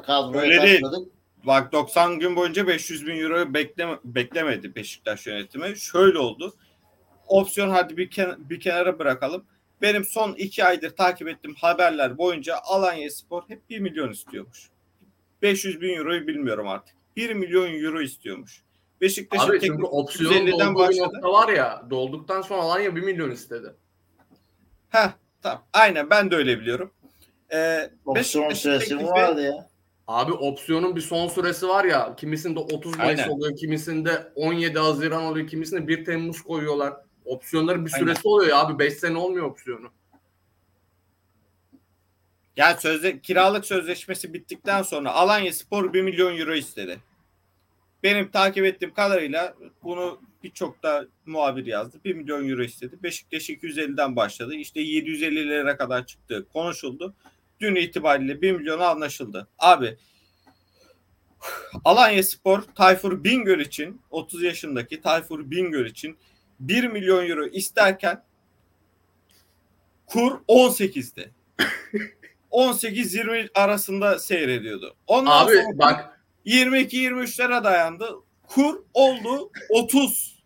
[0.06, 1.12] kadroya taşladık.
[1.44, 5.78] Bak 90 gün boyunca 500 bin euro bekleme, beklemedi Beşiktaş yönetimi.
[5.78, 6.54] Şöyle oldu.
[7.28, 9.46] Opsiyon hadi bir, ken- bir kenara bırakalım.
[9.82, 14.70] Benim son iki aydır takip ettiğim haberler boyunca Alanya Spor hep 1 milyon istiyormuş.
[15.42, 16.96] 500 bin euroyu bilmiyorum artık.
[17.16, 18.64] 1 milyon euro istiyormuş.
[19.02, 21.10] Beşiktaş'ın Abi opsiyonun 150'den dolduğu başladı.
[21.14, 21.84] nokta var ya.
[21.90, 23.74] Dolduktan sonra Alanya 1 milyon istedi.
[24.90, 25.10] Heh,
[25.42, 25.66] tamam.
[25.74, 26.92] Aynen ben de öyle biliyorum.
[27.54, 29.70] Ee, Opsiyon süresi vardı ya?
[30.08, 32.16] Abi opsiyonun bir son süresi var ya.
[32.16, 33.32] Kimisinde 30 Mayıs Aynen.
[33.32, 33.58] oluyor.
[33.58, 35.48] Kimisinde 17 Haziran oluyor.
[35.48, 36.94] Kimisinde 1 Temmuz koyuyorlar.
[37.26, 38.06] Opsiyonların bir Aynen.
[38.06, 38.80] süresi oluyor ya abi.
[38.80, 39.92] 5 sene olmuyor opsiyonu.
[42.58, 47.00] Yani sözde kiralık sözleşmesi bittikten sonra Alanya Spor 1 milyon euro istedi.
[48.04, 51.98] Benim takip ettiğim kadarıyla bunu birçok da muhabir yazdı.
[52.06, 52.96] 1 milyon euro istedi.
[53.04, 54.56] Beşiktaş 250'den başladı.
[54.56, 56.46] İşte 750'lere kadar çıktı.
[56.54, 57.14] Konuşuldu.
[57.64, 59.48] Dün itibariyle 1 milyona anlaşıldı.
[59.60, 59.98] Abi
[61.86, 66.18] Alanya Spor Tayfur Bingöl için 30 yaşındaki Tayfur Bingöl için
[66.60, 68.24] 1 milyon euro isterken
[70.06, 71.32] kur 18'di.
[72.52, 74.96] 18-20 arasında seyrediyordu.
[75.08, 78.10] Ondan Abi sonra bak 22-23'lere dayandı.
[78.48, 80.44] Kur oldu 30.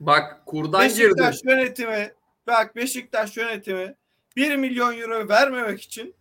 [0.00, 0.80] bak kurdan.
[0.80, 2.12] Beşiktaş yönetimi
[2.46, 3.94] bak Beşiktaş yönetimi
[4.36, 6.17] 1 milyon euro vermemek için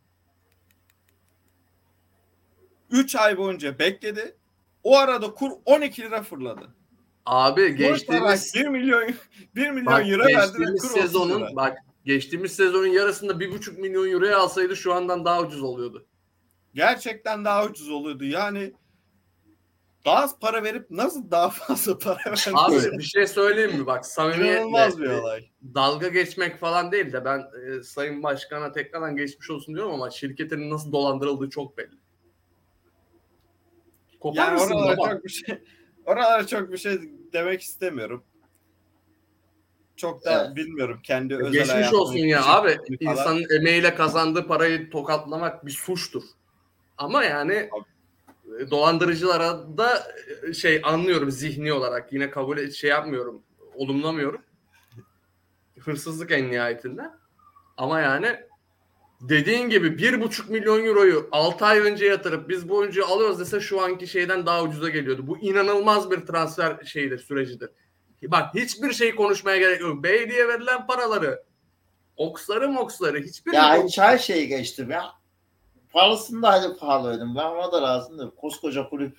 [2.92, 4.36] 3 ay boyunca bekledi.
[4.84, 6.68] O arada kur 12 lira fırladı.
[7.26, 9.14] Abi Geçtiğimiz geçtiğimiz 1 milyon
[9.56, 11.56] 1 milyon bak, euro verdi ve kur 30 sezonun lira.
[11.56, 16.06] bak geçtiğimiz sezonun yarısında 1,5 milyon euroya alsaydı şu andan daha ucuz oluyordu.
[16.74, 18.26] gerçekten daha ucuz oluyordu.
[18.26, 18.74] Yani
[20.06, 22.40] daha az para verip nasıl daha fazla para verdi?
[22.54, 23.86] Abi bir şey söyleyeyim mi?
[23.86, 25.50] Bak İnanılmaz bir samimiyetle olay.
[25.76, 30.70] dalga geçmek falan değil de ben e, Sayın Başkan'a tekrardan geçmiş olsun diyorum ama şirketin
[30.70, 31.96] nasıl dolandırıldığı çok belli.
[34.20, 35.10] Kopar Yani mısın oralara baba?
[35.14, 35.58] çok bir şey
[36.06, 37.00] oralara çok bir şey
[37.34, 38.24] demek istemiyorum.
[39.96, 40.56] Çok da Evet.
[40.56, 42.76] bilmiyorum kendi özel Geçmiş olsun ya kişisel abi.
[42.76, 43.16] falan.
[43.18, 46.24] insanın emeğiyle kazandığı parayı tokatlamak bir suçtur.
[46.98, 47.70] Ama yani
[48.60, 50.04] e, dolandırıcılara da
[50.50, 53.44] e, şey anlıyorum zihni olarak yine kabul et, şey yapmıyorum
[53.76, 54.42] olumlamıyorum.
[55.80, 57.02] Hırsızlık en nihayetinde.
[57.78, 58.40] Ama yani
[59.22, 63.60] dediğin gibi bir buçuk milyon euroyu 6 ay önce yatırıp biz bu oyuncuyu alıyoruz dese
[63.60, 65.28] şu anki şeyden daha ucuza geliyordu.
[65.28, 67.70] Bu inanılmaz bir transfer şeyidir, sürecidir.
[68.24, 70.04] Bak hiçbir şey konuşmaya gerek yok.
[70.04, 71.44] Bey diye verilen paraları
[72.18, 75.14] oksları moksları hiçbir Ya hiç her şeyi geçtim ya.
[75.90, 77.36] Parasını da hadi pahalı ödedim.
[77.36, 79.18] Ben ona da razıyım da koskoca kulüp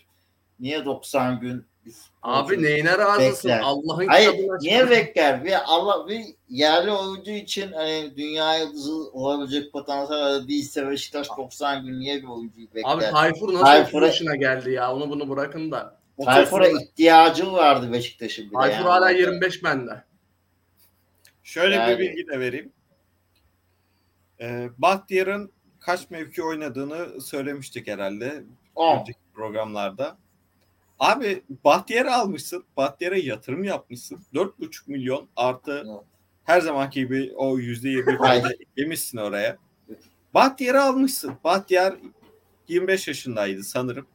[0.61, 3.51] niye 90 gün biz Abi neyine razısın?
[3.51, 3.61] Bekler.
[3.65, 4.99] Allah'ın Hayır kitabına niye çıkmış.
[4.99, 5.45] bekler?
[5.45, 12.01] Bir Allah bir yerli oyuncu için hani dünya yıldızı olabilecek potansiyel değilse Beşiktaş 90 gün
[12.01, 12.91] niye bir oyuncuyu bekler?
[12.91, 14.93] Abi Tayfur nasıl Tayfur'a- 30 yaşına geldi ya?
[14.95, 15.99] Onu bunu bırakın da.
[16.25, 18.51] Tayfur'a ihtiyacı vardı Beşiktaş'ın.
[18.51, 18.85] Tayfur yani.
[18.89, 20.05] hala 25 bende.
[21.43, 22.73] Şöyle Yani- bir bilgi de vereyim.
[24.41, 28.43] Ee, Bahtiyar'ın kaç mevki oynadığını söylemiştik herhalde
[28.75, 29.01] On.
[29.01, 30.17] önceki programlarda.
[30.99, 32.65] Abi Bahtiyar'ı almışsın.
[32.77, 34.19] Bahtiyar'a yatırım yapmışsın.
[34.35, 36.05] 4,5 milyon artı Evet.
[36.45, 38.19] her zamanki gibi o %20 Hayır.
[38.43, 39.57] fayda eklemişsin oraya.
[40.35, 41.35] Bahtiyar'ı almışsın.
[41.45, 41.97] Bahtiyar
[42.69, 44.07] 25 yaşındaydı sanırım.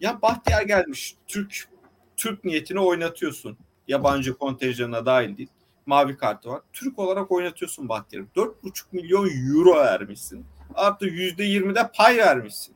[0.00, 1.16] Ya Bahtiyar gelmiş.
[1.26, 1.68] Türk
[2.16, 3.58] Türk niyetini oynatıyorsun.
[3.88, 5.48] Yabancı kontenjanına dahil değil.
[5.86, 6.60] Mavi kartı var.
[6.72, 8.26] Türk olarak oynatıyorsun Bahtiyar'ı.
[8.36, 10.46] 4,5 milyon euro vermişsin.
[10.74, 12.74] Artı %20'de pay vermişsin.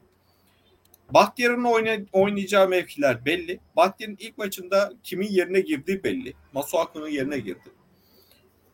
[1.14, 3.61] Bahtiyar'ın oyna- oynayacağı mevkiler belli.
[3.77, 6.35] Bahtiyar'ın ilk maçında kimin yerine girdiği belli.
[6.53, 7.71] Masuaku'nun yerine girdi.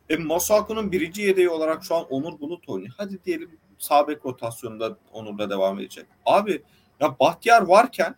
[0.09, 2.95] E, Masuaku'nun birinci yedeği olarak şu an Onur Bulut oynuyor.
[2.97, 6.07] Hadi diyelim sağ bek rotasyonunda Onur'da devam edecek.
[6.27, 6.63] Abi
[7.01, 8.15] ya Bahtiyar varken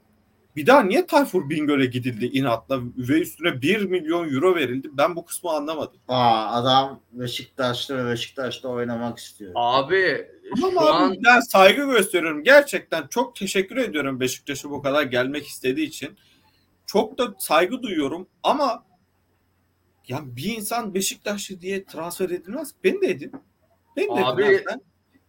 [0.56, 4.88] bir daha niye Tayfur Bingöl'e gidildi inatla ve üstüne 1 milyon euro verildi?
[4.92, 6.00] Ben bu kısmı anlamadım.
[6.08, 9.52] Aa, adam Beşiktaş'ta ve Beşiktaş'ta oynamak istiyor.
[9.54, 10.28] Abi
[10.62, 12.42] Ama şu abi an ben saygı gösteriyorum.
[12.42, 16.16] Gerçekten çok teşekkür ediyorum Beşiktaş'a bu kadar gelmek istediği için.
[16.86, 18.84] Çok da saygı duyuyorum ama
[20.08, 22.74] ya bir insan Beşiktaşlı diye transfer edilmez.
[22.84, 23.32] Ben de edin.
[23.96, 24.64] Ben de Abi, edin.
[24.66, 24.80] Ben,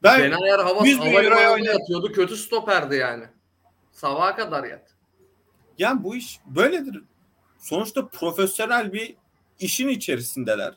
[0.04, 2.12] ben Fener havası 100 bin euroya yatıyordu.
[2.12, 3.24] Kötü stoperdi yani.
[3.92, 4.97] Sabaha kadar yat.
[5.78, 7.04] Yani bu iş böyledir.
[7.60, 9.16] Sonuçta profesyonel bir
[9.60, 10.74] işin içerisindeler.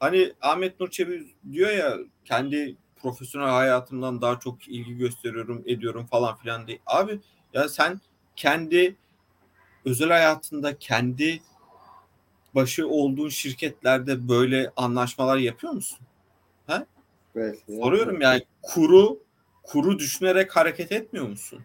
[0.00, 6.36] Hani Ahmet Nur Çebi diyor ya kendi profesyonel hayatımdan daha çok ilgi gösteriyorum, ediyorum falan
[6.36, 6.78] filan diye.
[6.86, 7.20] Abi
[7.54, 8.00] ya sen
[8.36, 8.96] kendi
[9.84, 11.42] özel hayatında kendi
[12.54, 15.98] başı olduğun şirketlerde böyle anlaşmalar yapıyor musun?
[17.36, 17.58] Evet.
[17.66, 19.18] Soruyorum yani kuru
[19.62, 21.60] kuru düşünerek hareket etmiyor musun?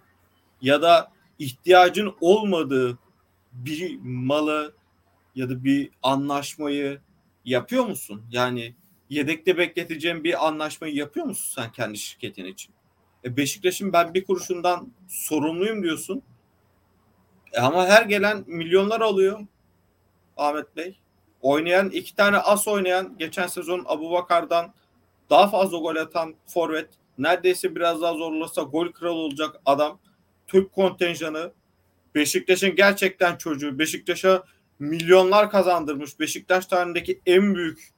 [0.62, 2.98] Ya da ihtiyacın olmadığı
[3.54, 4.74] bir malı
[5.36, 7.02] ya da bir anlaşmayı
[7.46, 8.24] yapıyor musun?
[8.32, 8.76] Yani
[9.10, 12.74] yedekte bekleteceğin bir anlaşmayı yapıyor musun sen kendi şirketin için?
[13.24, 16.22] E Beşiktaş'ın ben bir kuruşundan sorumluyum diyorsun.
[17.54, 19.40] E ama her gelen milyonlar alıyor
[20.38, 21.00] Ahmet Bey.
[21.42, 24.74] Oynayan iki tane as oynayan geçen sezon Abubakar'dan
[25.30, 30.00] daha fazla gol atan forvet neredeyse biraz daha zorlasa gol kralı olacak adam
[30.48, 31.52] Türk kontenjanı
[32.16, 33.80] Beşiktaş'ın gerçekten çocuğu.
[33.80, 34.44] Beşiktaş'a
[34.80, 36.20] milyonlar kazandırmış.
[36.20, 37.90] Beşiktaş tarihindeki en büyük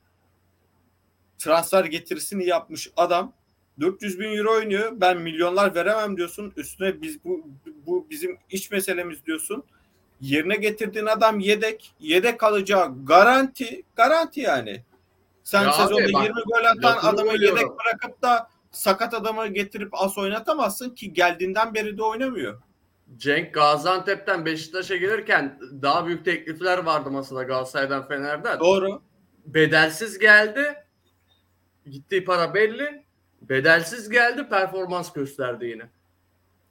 [1.38, 3.34] transfer getirisini yapmış adam.
[3.80, 4.92] 400 bin euro oynuyor.
[5.02, 6.54] Ben milyonlar veremem diyorsun.
[6.58, 7.48] Üstüne biz bu,
[7.86, 9.64] bu bizim iç meselemiz diyorsun.
[10.22, 11.92] Yerine getirdiğin adam yedek.
[12.00, 14.84] Yedek kalacağı garanti garanti yani.
[15.44, 19.90] Sen Ya sezonda abi bak, 20 gol atan adamı yedek bırakıp da sakat adamı getirip
[19.92, 22.62] as oynatamazsın ki geldiğinden beri de oynamıyor.
[23.18, 28.60] Cenk Gaziantep'ten Beşiktaş'a gelirken daha büyük teklifler vardı masada Galatasaray'dan Fener'den.
[28.60, 29.02] Doğru.
[29.46, 30.76] Bedelsiz geldi.
[31.86, 33.04] Gittiği para belli.
[33.42, 35.90] Bedelsiz geldi performans gösterdi yine.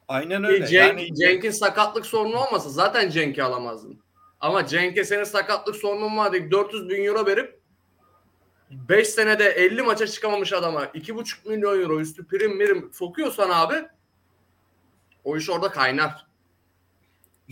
[0.08, 0.66] Aynen Ki öyle.
[0.66, 4.00] Cenk, yani Cenk'in sakatlık sorunu olmasa zaten Cenk'i alamazdın.
[4.40, 7.57] Ama Cenk'e senin sakatlık sorunun var deyip 400 bin euro verip
[8.70, 13.74] 5 senede 50 maça çıkamamış adama 2,5 milyon euro üstü prim mirim sokuyorsan abi
[15.24, 16.26] o iş orada kaynar.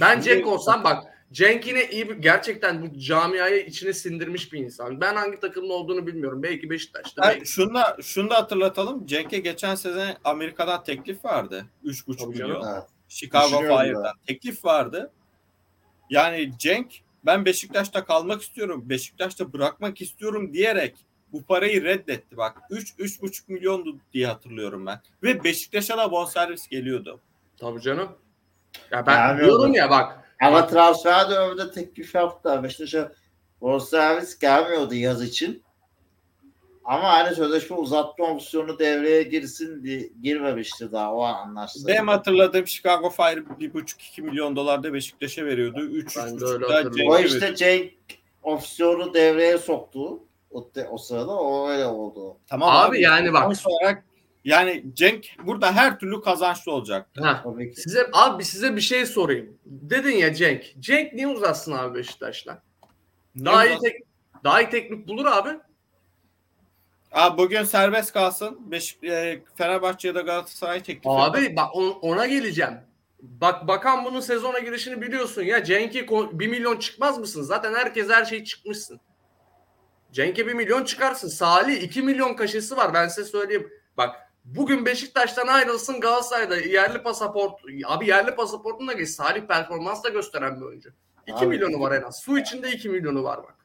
[0.00, 4.58] Ben Şimdi- Cenk olsam bak Cenk yine iyi bir, gerçekten bu camiayı içine sindirmiş bir
[4.58, 5.00] insan.
[5.00, 6.42] Ben hangi takımda olduğunu bilmiyorum.
[6.42, 7.22] Belki Beşiktaş'ta.
[7.22, 7.46] Belki.
[7.46, 9.06] şunu da, şunu da hatırlatalım.
[9.06, 11.66] Cenk'e geçen sezon Amerika'dan teklif vardı.
[11.84, 12.50] 3,5 Tabii canım.
[12.50, 12.72] milyon.
[12.74, 12.82] Evet.
[13.08, 15.12] Chicago Fire'dan teklif vardı.
[16.10, 16.92] Yani Cenk
[17.26, 18.82] ben Beşiktaş'ta kalmak istiyorum.
[18.84, 20.96] Beşiktaş'ta bırakmak istiyorum diyerek
[21.32, 22.36] bu parayı reddetti.
[22.36, 25.00] Bak 3 3,5 milyondu diye hatırlıyorum ben.
[25.22, 27.20] Ve Beşiktaş'a da bonservis geliyordu.
[27.56, 28.08] Tabii canım.
[28.90, 30.34] Ya ben Yani diyorum ya bak.
[30.40, 32.62] Ama transfer döneminde teklif yaptılar.
[32.62, 33.12] Beşiktaş'a
[33.60, 35.62] bonservis gelmiyordu yaz için.
[36.86, 41.94] Ama hani sözleşme uzatma opsiyonu devreye girsin diye girmemişti daha o an anlaştılar.
[41.94, 45.80] Benim hatırladığım Chicago Fire 1,5-2 milyon dolar da Beşiktaş'a veriyordu.
[45.80, 46.96] 3 Ben de 3,5 öyle da hatırlıyorum.
[46.96, 47.92] Cenk'e O işte Cenk
[48.42, 50.18] opsiyonu devreye soktu.
[50.50, 52.36] O, de- o sırada o öyle oldu.
[52.46, 53.52] Tamam Abi yani bak.
[53.66, 54.04] Olarak
[54.44, 57.08] yani Cenk burada her türlü kazançlı olacak.
[57.76, 59.58] Size abi size bir şey sorayım.
[59.64, 60.64] Dedin ya Cenk.
[60.80, 62.62] Cenk niye uzatsın abi Beşiktaş'la?
[63.44, 64.02] Daha iyi tek
[64.44, 65.48] daha iyi teknik bulur abi.
[67.16, 68.70] Abi bugün serbest kalsın.
[68.70, 71.06] Beş, e, Fenerbahçe ya da Galatasaray teklif.
[71.06, 72.74] Abi bak on- ona geleceğim.
[73.22, 75.64] Bak bakan bunun sezona girişini biliyorsun ya.
[75.64, 77.42] Cenk'e ko- 1 milyon çıkmaz mısın?
[77.42, 79.00] Zaten herkes her şeyi çıkmışsın.
[80.12, 81.28] Cenk'e 1 milyon çıkarsın.
[81.28, 83.70] Salih 2 milyon kaşesi var ben size söyleyeyim.
[83.96, 90.60] Bak bugün Beşiktaş'tan ayrılsın Galatasaray'da yerli pasaport abi yerli pasaportuna geç Salih performans da gösteren
[90.60, 90.90] bir oyuncu.
[91.26, 92.20] 2 Abi, milyonu var en az.
[92.20, 93.55] Su içinde 2 milyonu var bak.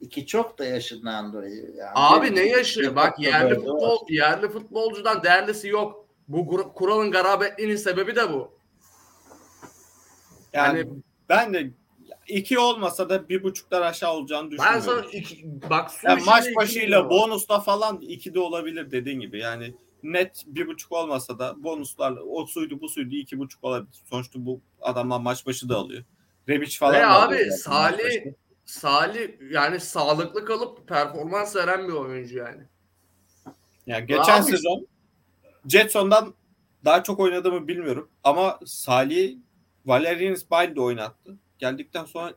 [0.00, 1.74] İki çok da yaşından dolayı.
[1.76, 1.90] Yani.
[1.94, 2.90] Abi ne yaşıyor?
[2.90, 6.06] bir Bak yerli böyle futbol yerli futbolcudan değerlisi yok.
[6.28, 8.52] Bu kur- kuralın garabetliğinin sebebi de bu.
[10.52, 10.90] Yani, Yani
[11.28, 11.70] ben de
[12.28, 14.82] iki olmasa da bir buçuklar aşağı olacağını ben düşünüyorum.
[14.82, 19.38] sana iki, bak Yani maç başıyla bonusla falan iki de olabilir dediğin gibi.
[19.38, 23.98] Yani net bir buçuk olmasa da bonuslarla o suydu bu suydu iki buçuk olabilir.
[24.04, 26.04] Sonuçta bu adamlar maç başı da alıyor.
[26.48, 28.32] Rebic falan Ve da abi alıyor maç Salih.
[28.66, 32.62] Salih yani sağlıklı kalıp performans veren bir oyuncu yani.
[33.86, 34.86] Yani geçen Abi- sezon
[35.68, 36.34] Jetson'dan
[36.84, 38.08] daha çok oynadığımı bilmiyorum.
[38.24, 39.36] Ama Salih
[39.86, 41.36] Valerian İsmail de oynattı.
[41.58, 42.32] Geldikten sonra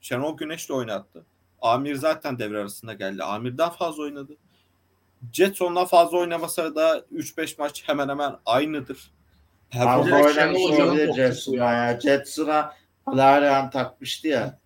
[0.00, 1.26] Şenol Güneş de oynattı.
[1.62, 3.22] Amir zaten devre arasında geldi.
[3.22, 4.36] Amir'den fazla oynadı.
[5.32, 9.10] Jetson'dan fazla oynamasa da 3-5 maç hemen hemen aynıdır.
[9.70, 12.00] Fazla oynamış olabilir Jetson'a ya.
[12.00, 12.74] Jetson'a
[13.06, 14.61] Valerian takmıştı ya.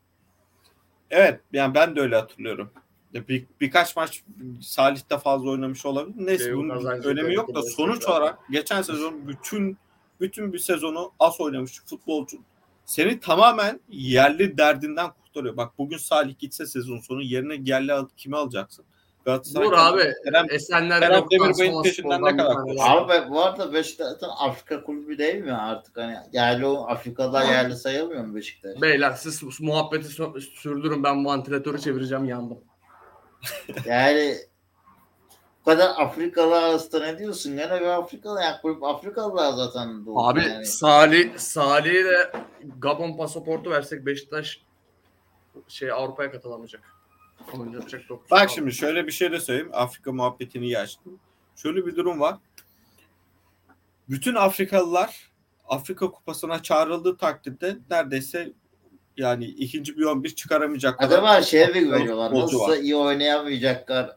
[1.10, 2.70] Evet yani ben de öyle hatırlıyorum.
[3.14, 4.22] Bir, birkaç maç
[4.60, 6.26] Salih'te fazla oynamış olabilir.
[6.26, 9.78] Neyse Ceyhun bunun önemi yok da de sonuç olarak geçen sezon bütün
[10.20, 12.38] bütün bir sezonu az oynamış futbolcu
[12.86, 15.56] seni tamamen yerli derdinden kurtarıyor.
[15.56, 18.84] Bak bugün Salih gitse sezon sonu yerine yerli al, kimi alacaksın?
[19.26, 20.12] Galatasaray Dur abi.
[20.24, 22.56] Kerem, Esenler Kerem Demirbay'ın peşinden ne kadar.
[22.80, 25.96] Abi bu arada Beşiktaş zaten Afrika kulübü değil mi artık?
[25.96, 28.82] Hani yerli o Afrika'da yerli sayılmıyor mu Beşiktaş?
[28.82, 32.58] Beyler siz muhabbeti sü- sürdürün ben bu vantilatörü çevireceğim yandım.
[33.84, 34.36] Yani
[35.60, 37.56] bu kadar Afrikalı arasında ne diyorsun?
[37.56, 40.06] Gene bir Afrikalı yani kulüp Afrikalılar zaten.
[40.06, 40.66] doğru Abi yani.
[40.66, 42.32] Salih Salih'e de
[42.78, 44.60] Gabon pasaportu versek Beşiktaş
[45.68, 46.95] şey Avrupa'ya katılamayacak.
[48.30, 49.70] Bak şimdi şöyle bir şey de söyleyeyim.
[49.72, 51.18] Afrika muhabbetini iyi açtım.
[51.56, 52.36] Şöyle bir durum var.
[54.08, 55.30] Bütün Afrikalılar
[55.68, 58.52] Afrika Kupası'na çağrıldığı takdirde neredeyse
[59.16, 60.98] yani ikinci bir 11 çıkaramayacak.
[60.98, 62.32] kadar Acaba şeye mi güveniyorlar?
[62.32, 62.76] var.
[62.76, 64.16] iyi oynayamayacaklar.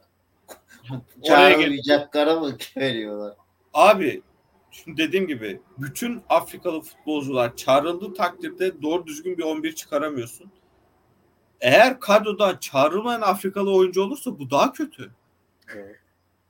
[1.23, 3.33] Çağrılmayacaklara mı veriyorlar?
[3.73, 4.21] Abi
[4.71, 10.51] şimdi dediğim gibi bütün Afrikalı futbolcular çağrıldığı takdirde doğru düzgün bir 11 çıkaramıyorsun.
[11.61, 15.11] Eğer kadrodan çağrılmayan Afrikalı oyuncu olursa bu daha kötü.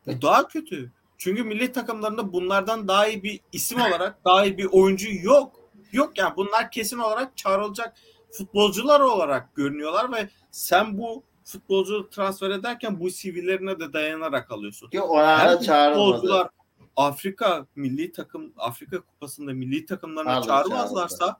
[0.05, 0.91] Bu daha kötü.
[1.17, 5.59] Çünkü milli takımlarında bunlardan daha iyi bir isim olarak daha iyi bir oyuncu yok.
[5.91, 7.93] Yok yani bunlar kesin olarak çağrılacak
[8.31, 14.89] futbolcular olarak görünüyorlar ve sen bu futbolcu transfer ederken bu CV'lerine de dayanarak alıyorsun.
[14.89, 16.49] Ki ona çağrılmadı.
[16.95, 21.39] Afrika milli takım Afrika kupasında milli takımlarına Pardon, çağırmazlarsa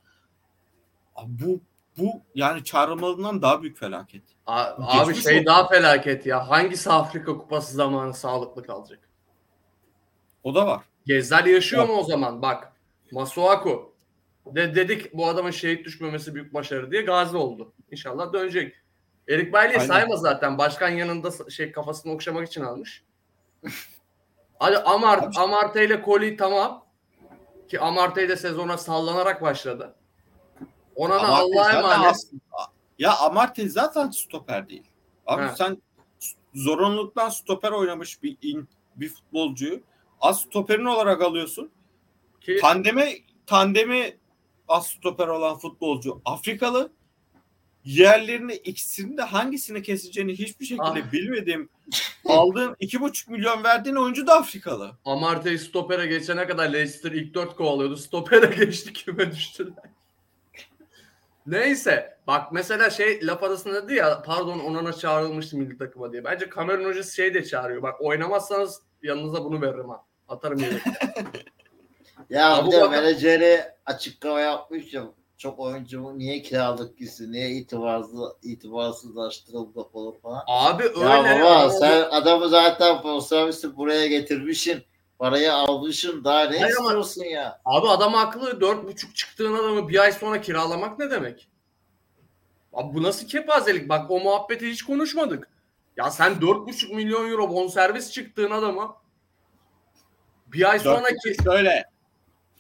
[1.26, 1.62] bu
[2.00, 4.24] bu yani çağrılmalarından daha büyük felaket.
[4.48, 5.46] Abi Geçmiş şey olsun.
[5.46, 6.50] daha felaket ya.
[6.50, 9.00] Hangisi Afrika Kupası zamanı sağlıklı kalacak?
[10.44, 10.84] O da var.
[11.06, 12.42] Gezzal yaşıyor mu o zaman?
[12.42, 12.74] Bak
[13.12, 13.94] Masuaku.
[14.46, 17.74] De dedik bu adamın şehit düşmemesi büyük başarı diye gazi oldu.
[17.92, 18.76] İnşallah dönecek.
[19.30, 19.88] Erik Bailey'i Aynen.
[19.88, 20.58] sayma zaten.
[20.58, 23.04] Başkan yanında şey kafasını okşamak için almış.
[24.60, 26.86] Hadi Amart, Amarte ile Koli tamam.
[27.68, 29.96] Ki Amarte de sezona sallanarak başladı.
[31.00, 32.16] Ona Amartey Allah'a emanet.
[33.00, 34.84] Ya Amartey zaten stoper değil.
[35.28, 35.56] Abi Ha.
[35.58, 35.82] sen
[36.56, 39.82] zorunluluktan stoper oynamış bir in- bir futbolcuyu
[40.22, 41.72] az stoperin olarak alıyorsun.
[42.42, 43.14] Ki Tandemi
[43.46, 44.18] tandemi
[44.68, 46.92] az stoper olan futbolcu Afrikalı.
[47.86, 51.12] Yerlerini ikisini de hangisini keseceğini hiçbir şekilde Ah.
[51.12, 51.70] bilmediğim
[52.26, 54.98] aldığın iki buçuk milyon verdiğin oyuncu da Afrikalı.
[55.06, 57.98] Amartey stopere geçene kadar Leicester ilk dört kovalıyordu.
[57.98, 59.74] Stopere geçti küme düştüler.
[61.48, 66.24] Neyse bak mesela şey laf arasında dedi ya pardon Onana çağrılmıştı milli takıma diye.
[66.24, 67.82] Bence Cameron hocası şey de çağırıyor.
[67.82, 70.06] Bak oynamazsanız yanınıza bunu veririm ha.
[70.28, 70.80] Atarım yere.
[72.30, 75.04] Ya Abu bir de Bakar- menajeri açıklama yapmış ya
[75.38, 80.44] çok oyuncu niye kiralık gitsin, niye itibarsız, itibarsızlaştırıldı olur falan.
[80.48, 81.00] Abi öyle.
[81.10, 84.84] Ya baba sen adamı zaten bonservisi buraya getirmişsin.
[85.20, 87.62] Parayı almışsın daha ne Hayır ama- istiyorsun ya?
[87.66, 88.62] Abi adam haklı.
[88.62, 91.48] Dört buçuk çıktığın adamı bir ay sonra kiralamak ne demek?
[92.74, 93.90] Abi bu nasıl kepazelik?
[93.90, 95.48] Bak o muhabbeti hiç konuşmadık.
[95.98, 98.96] Ya sen dört buçuk milyon euro bonservis çıktığın adamı
[100.48, 101.86] bir ay sonra ki şöyle.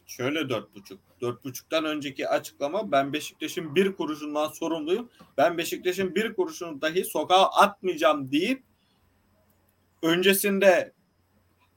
[0.08, 1.00] Şöyle dört buçuk.
[1.22, 5.10] Dört buçuktan önceki açıklama ben Beşiktaş'ın bir kuruşundan sorumluyum.
[5.38, 8.64] Ben Beşiktaş'ın bir kuruşunu dahi sokağa atmayacağım deyip
[10.04, 10.94] öncesinde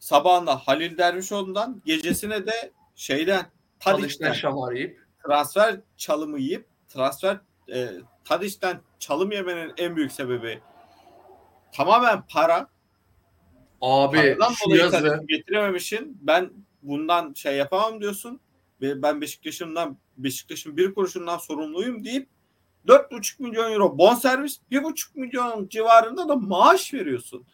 [0.02, 3.46] sabahında Halil Dervişoğlu'ndan gecesine de şeyden
[3.80, 7.40] Tadiç'ten şamar yiyip transfer çalımı yiyip transfer
[7.72, 7.88] e,
[8.24, 10.60] Tadiç'ten çalım yemenin en büyük sebebi
[11.72, 12.66] tamamen para.
[13.80, 16.18] abi Paradan şu yazı getirememişsin.
[16.20, 16.50] Ben
[16.82, 18.40] bundan şey yapamam diyorsun.
[18.80, 22.28] Ve ben Beşiktaş'ımdan Beşiktaş'ın bir kuruşundan sorumluyum deyip
[22.86, 27.46] 4,5 milyon euro bonservis 1,5 milyon civarında da maaş veriyorsun.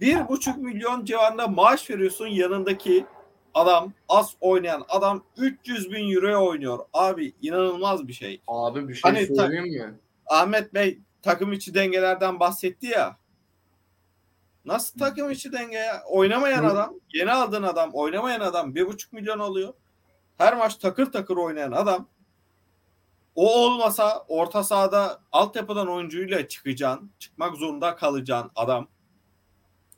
[0.00, 3.06] 1,5 milyon civarında maaş veriyorsun yanındaki
[3.54, 6.78] adam az oynayan adam 300 bin euroya oynuyor.
[6.92, 8.42] Abi inanılmaz bir şey.
[8.48, 9.98] abi bir şey Hani söyleyeyim mi?
[10.26, 13.16] Ahmet Bey takım içi dengelerden bahsetti ya.
[14.64, 16.02] Nasıl takım içi denge ya?
[16.08, 16.66] Oynamayan Hı.
[16.66, 19.74] adam, yeni aldığın adam, oynamayan adam bir buçuk milyon alıyor.
[20.38, 22.08] Her maç takır takır oynayan adam.
[23.34, 27.10] O olmasa orta sahada altyapıdan oyuncuyla çıkacaksın.
[27.18, 28.88] Çıkmak zorunda kalacağın adam.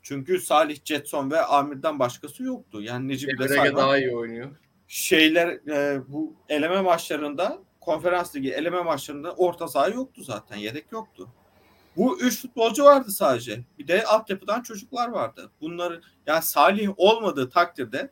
[0.07, 2.81] Çünkü Salih Jetson ve Amir'den başkası yoktu.
[2.81, 4.55] Yani Necip de daha iyi oynuyor.
[4.87, 10.55] şeyler e, bu eleme maçlarında konferans ligi eleme maçlarında orta saha yoktu zaten.
[10.57, 11.29] Yedek yoktu.
[11.97, 13.63] Bu üç futbolcu vardı sadece.
[13.79, 15.51] Bir de altyapıdan çocuklar vardı.
[15.61, 18.11] Bunları yani Salih olmadığı takdirde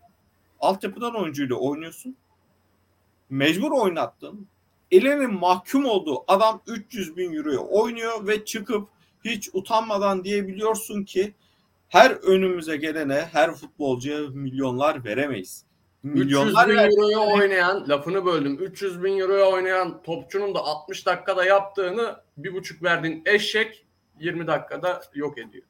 [0.60, 2.18] altyapıdan oyuncuyla oynuyorsun.
[3.30, 4.48] Mecbur oynattın.
[4.92, 8.88] Elinin mahkum olduğu adam 300 bin euroya oynuyor ve çıkıp
[9.26, 11.34] hiç utanmadan diyebiliyorsun ki
[11.90, 15.66] her önümüze gelene, her futbolcuya milyonlar veremeyiz.
[16.04, 18.58] 300 Milyonlar bin ver- euroya oynayan, lafını böldüm.
[18.62, 23.86] 300 bin euroya oynayan topçunun da 60 dakikada yaptığını bir buçuk verdiğin eşek
[24.20, 25.64] 20 dakikada yok ediyor.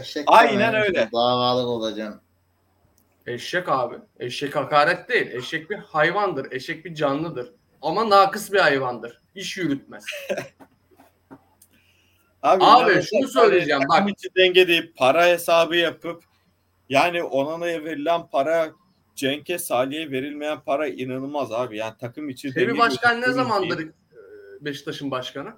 [0.00, 1.08] Eşek Aynen falan öyle.
[1.12, 2.20] Davalık olacaksın.
[3.26, 3.94] Eşek abi.
[4.20, 5.26] Eşek hakaret değil.
[5.26, 6.52] Eşek bir hayvandır.
[6.52, 7.52] Eşek bir canlıdır.
[7.82, 9.20] Ama nakıs bir hayvandır.
[9.34, 10.04] İş yürütmez.
[12.46, 14.14] Abi, Abi, şunu söyleyeceğim, Takım bak.
[14.18, 16.24] içi denge deyip para hesabı yapıp
[16.88, 18.70] yani Onana'ya verilen para
[19.14, 21.76] Cenk'e Salih'e verilmeyen para inanılmaz abi.
[21.76, 23.90] Yani takım içi Sevi Başkan ne zamandır e,
[24.60, 25.54] Beşiktaş'ın başkanı?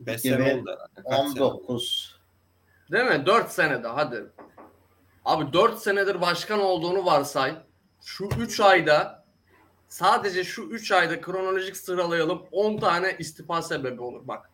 [0.00, 1.08] 5 sene oldu herhalde.
[1.08, 1.64] Kaç sene oldu?
[1.68, 2.20] 19.
[2.92, 3.26] Değil mi?
[3.26, 4.24] 4 senede hadi.
[5.24, 7.54] Abi 4 senedir başkan olduğunu varsay.
[8.04, 9.24] Şu 3 ayda
[9.88, 14.50] sadece şu 3 ayda kronolojik sıralayalım 10 tane istifa sebebi olur bak.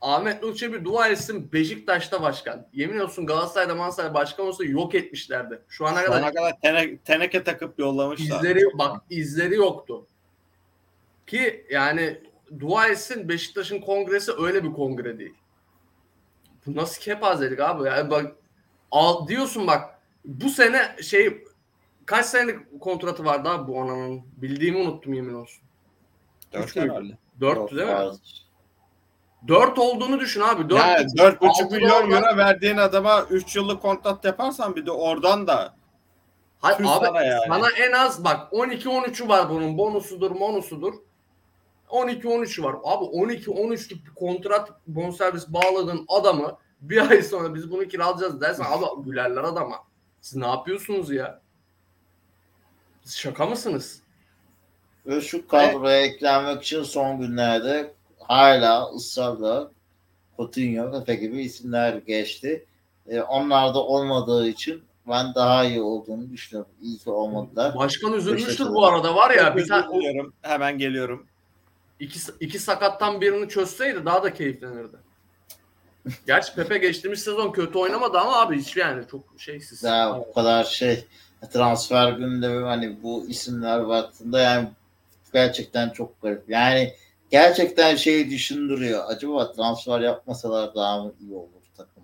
[0.00, 2.66] Ahmet Nur Çebi dua etsin Beşiktaş'ta başkan.
[2.72, 5.62] Yemin olsun Galatasaray'da Mansaray başkan olsa yok etmişlerdi.
[5.68, 6.18] Şu ana kadar.
[6.18, 8.38] Şu ana kadar tene, teneke takıp yollamışlar.
[8.38, 10.06] İzleri, bak izleri yoktu.
[11.26, 12.20] Ki yani
[12.60, 15.34] dua etsin Beşiktaş'ın kongresi öyle bir kongre değil.
[16.66, 17.88] Bu nasıl kepazelik abi?
[17.88, 18.36] Yani bak
[18.90, 21.44] al, diyorsun bak bu sene şey
[22.06, 24.22] kaç senelik kontratı vardı abi bu ananın?
[24.36, 25.62] Bildiğimi unuttum yemin olsun.
[26.52, 27.18] Dört herhalde.
[27.40, 27.92] Dört değil mi?
[27.92, 28.47] Fazla.
[29.48, 30.70] 4 olduğunu düşün abi.
[30.70, 35.74] 4, yani 4,5 milyon euro verdiğin adama 3 yıllık kontrat yaparsan bir de oradan da
[36.60, 37.44] Hayır abi sana, yani.
[37.48, 40.94] sana en az bak 12-13'ü var bunun bonusudur monusudur.
[41.88, 42.76] 12-13'ü var.
[42.84, 49.04] Abi 12-13'lük bir kontrat bonservis bağladığın adamı bir ay sonra biz bunu kiralayacağız dersen abi
[49.04, 49.76] gülerler adama.
[50.20, 51.40] Siz ne yapıyorsunuz ya?
[53.02, 54.02] Siz şaka mısınız?
[55.06, 57.94] Ve şu kadroya eklenmek için son günlerde
[58.28, 59.70] hala ısrarla
[60.36, 62.66] Coutinho, Efe gibi isimler geçti.
[63.08, 66.72] Ee, onlar da olmadığı için ben daha iyi olduğunu düşünüyorum.
[66.82, 67.74] İyi ki olmadılar.
[67.74, 69.86] Başkan üzülmüştür bu arada var ya bir tane.
[70.42, 71.26] Hemen geliyorum.
[72.00, 74.96] iki, iki sakattan birini çözseydi daha da keyiflenirdi.
[76.26, 79.82] Gerçi Pepe geçtiğimiz sezon kötü oynamadı ama abi hiç yani çok şeysiz.
[79.82, 81.04] Daha bu kadar şey
[81.52, 84.68] transfer gündemi hani bu isimler baktığında yani
[85.32, 86.42] gerçekten çok garip.
[86.48, 86.94] Yani
[87.30, 89.04] gerçekten şeyi düşündürüyor.
[89.06, 92.02] Acaba transfer yapmasalar daha mı iyi olur takım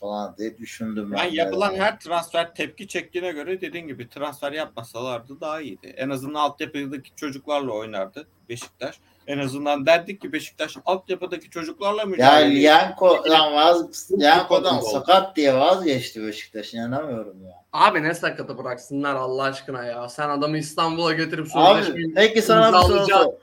[0.00, 1.16] falan diye düşündüm ben.
[1.16, 5.94] Yani yapılan her transfer tepki çektiğine göre dediğin gibi transfer yapmasalardı daha iyiydi.
[5.96, 9.00] En azından altyapıdaki çocuklarla oynardı Beşiktaş.
[9.26, 12.72] En azından derdik ki Beşiktaş altyapıdaki çocuklarla Ya mücadele ediyor.
[12.72, 16.74] Lianco'dan vaz, Lianco'dan Lianco'dan sakat diye vazgeçti Beşiktaş.
[16.74, 17.52] İnanamıyorum ya.
[17.72, 20.08] Abi ne sakatı bıraksınlar Allah aşkına ya.
[20.08, 23.38] Sen adamı İstanbul'a getirip Abi sözleşmeyi peki sana bir soru.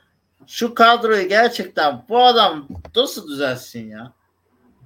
[0.46, 4.12] Şu kadroyu gerçekten bu adam nasıl düzelsin ya?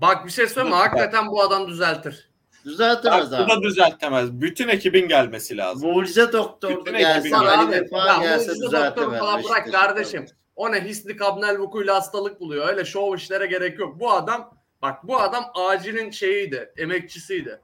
[0.01, 0.83] Bak bir şey söyleyeyim mi?
[0.83, 2.31] Hakikaten bu adam düzeltir.
[2.65, 3.51] Düzeltemez Bak, bu abi.
[3.51, 4.33] da düzeltemez.
[4.41, 5.91] Bütün ekibin gelmesi lazım.
[5.93, 9.19] Mucize doktor da Bütün gelse, ekibin abi, Ali Vefa ya gelse mucize doktoru düzeltemez.
[9.21, 9.73] falan bırak Beşiktaş'ı.
[9.87, 10.27] kardeşim.
[10.57, 12.69] O ne hisli kabnel vukuyla hastalık buluyor.
[12.69, 14.01] Öyle şov işlere gerek yok.
[14.01, 16.73] Bu adam bak bu adam acilin şeyiydi.
[16.77, 17.61] Emekçisiydi.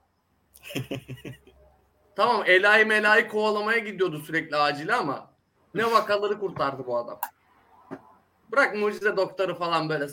[2.17, 5.31] tamam Ela'yı Mela'yı kovalamaya gidiyordu sürekli acile ama
[5.75, 7.21] ne vakaları kurtardı bu adam.
[8.53, 10.07] Bırak mucize doktoru falan böyle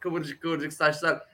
[0.00, 1.28] kıvırcık kıvırcık saçlar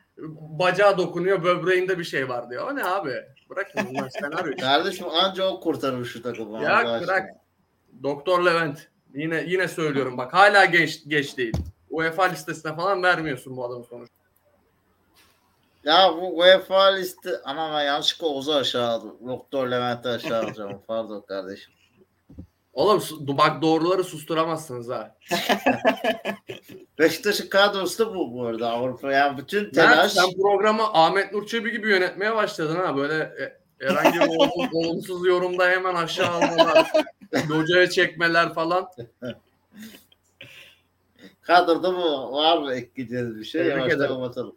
[0.59, 2.71] bacağı dokunuyor böbreğinde bir şey var diyor.
[2.71, 3.15] O ne abi?
[3.51, 4.57] Bırakın bunlar senaryo.
[4.57, 6.63] Kardeşim anca o kurtarır şu takımı.
[6.63, 7.01] Ya aşkına.
[7.03, 7.31] bırak.
[8.03, 8.89] Doktor Levent.
[9.15, 11.57] Yine yine söylüyorum bak hala genç geç değil.
[11.91, 14.15] UEFA listesine falan vermiyorsun bu adamı sonuçta.
[15.85, 19.17] Ya bu UEFA liste ama ben yanlışlıkla Oğuz'u aşağı aldım.
[19.27, 20.83] Doktor Levent'i aşağı alacağım.
[20.87, 21.73] Pardon kardeşim.
[22.73, 25.17] Oğlum bak doğruları susturamazsınız ha.
[26.99, 29.13] Beşiktaş'ın kadrosu da bu bu arada Avrupa.
[29.13, 32.97] Yani bütün telaş sen programı Ahmet Nur Çebi gibi yönetmeye başladın ha.
[32.97, 36.93] Böyle e, herhangi bir olumsuz, olumsuz yorumda hemen aşağı almalar,
[37.49, 38.89] hocaya çekmeler falan.
[41.43, 43.63] kadroda bu var mı ekleyeceğiz bir şey?
[43.63, 44.53] Tebrik Yavaştan.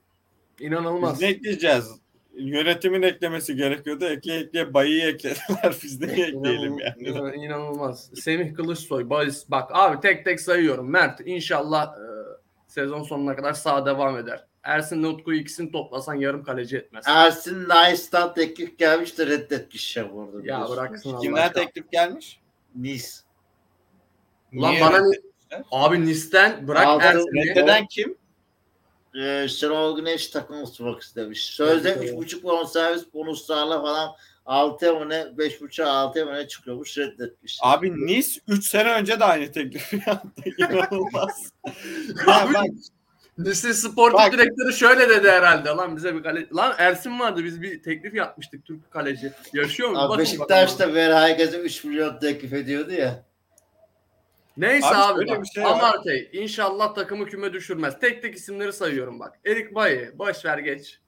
[0.59, 1.14] İnanılmaz.
[1.14, 2.02] Biz ne ekleyeceğiz?
[2.38, 4.05] Yönetimin eklemesi gerekiyordu.
[4.05, 5.75] Ekle ekle bayıyı eklediler.
[5.84, 6.93] Biz de ekleyelim yani.
[6.97, 8.09] İnan- İnanılmaz.
[8.15, 9.49] Semih Kılıçsoy, Bayis.
[9.49, 10.89] Bak abi tek tek sayıyorum.
[10.89, 12.03] Mert inşallah e,
[12.67, 14.45] sezon sonuna kadar sağ devam eder.
[14.63, 17.05] Ersin Utku ikisini toplasan yarım kaleci etmez.
[17.07, 20.38] Ersin Nice'dan teklif gelmiş de reddetmiş ya burada.
[20.38, 20.77] ya biliyorsun.
[20.77, 22.39] bıraksın Allah Kimden teklif gelmiş?
[22.75, 23.07] Nice.
[24.53, 24.99] Ulan Niye bana
[25.71, 27.49] abi Nis'ten bırak Ersin'i.
[27.49, 28.15] Reddeden kim?
[29.22, 31.45] Ee, Şenol Güneş takım tutmak istemiş.
[31.45, 32.32] Sözde Evet, evet.
[32.34, 34.09] 3.5 bonservis bonuslarla falan
[34.45, 37.57] 6 mı ne 5.5'a 6 mı ne çıkıyormuş reddetmiş.
[37.61, 40.41] Abi Nice 3 sene önce de aynı teklifi yaptı.
[40.57, 41.51] İnanılmaz.
[42.28, 42.66] ya Abi, bak
[43.38, 44.34] Nis'in sportif Bak.
[44.34, 45.70] direktörü şöyle dedi herhalde.
[45.70, 46.47] Lan bize bir kaleci.
[46.55, 49.32] Lan Ersin vardı biz bir teklif yapmıştık Türk kaleci.
[49.53, 49.97] Yaşıyor mu?
[49.99, 50.91] Abi Bakın Beşiktaş bakalım.
[50.91, 53.24] da ver herkese 3 milyon teklif ediyordu ya.
[54.57, 55.45] Neyse Abi abi, bak.
[55.53, 55.63] şey.
[55.65, 57.99] Amartey inşallah takımı küme düşürmez.
[57.99, 59.39] Tek tek isimleri sayıyorum bak.
[59.45, 60.99] Erik Bayi boş ver geç.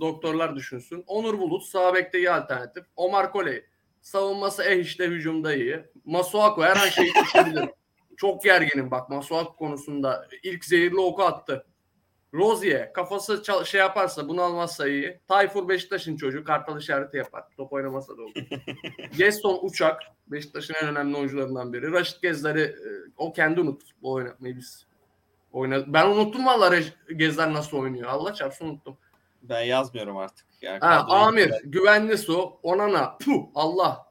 [0.00, 1.04] Doktorlar düşünsün.
[1.06, 2.84] Onur Bulut sağ bekte iyi alternatif.
[2.96, 3.64] Omar Koley
[4.02, 5.80] savunması eh işte hücumda iyi.
[6.04, 7.68] Masuaku her an şeyi düşebilir.
[8.16, 10.28] Çok gerginim bak Masuaku konusunda.
[10.42, 11.66] ilk zehirli oku attı.
[12.34, 15.20] Rozier kafası şey yaparsa bunu almazsa iyi.
[15.28, 17.44] Tayfur Beşiktaş'ın çocuğu kartal işareti yapar.
[17.56, 18.34] Top oynamasa da olur.
[19.16, 21.92] Geston Uçak Beşiktaş'ın en önemli oyuncularından biri.
[21.92, 22.74] Raşit Gezler'i
[23.16, 24.86] o kendi unut bu oynatmayı biz.
[25.52, 25.84] Oynadı.
[25.88, 26.74] Ben unuttum valla
[27.16, 28.08] Gezler nasıl oynuyor.
[28.08, 28.98] Allah çarpsın unuttum.
[29.42, 30.46] ben yazmıyorum artık.
[30.62, 34.06] Yani Ha, Amir, Güvenli Su, Onana, puh, Allah.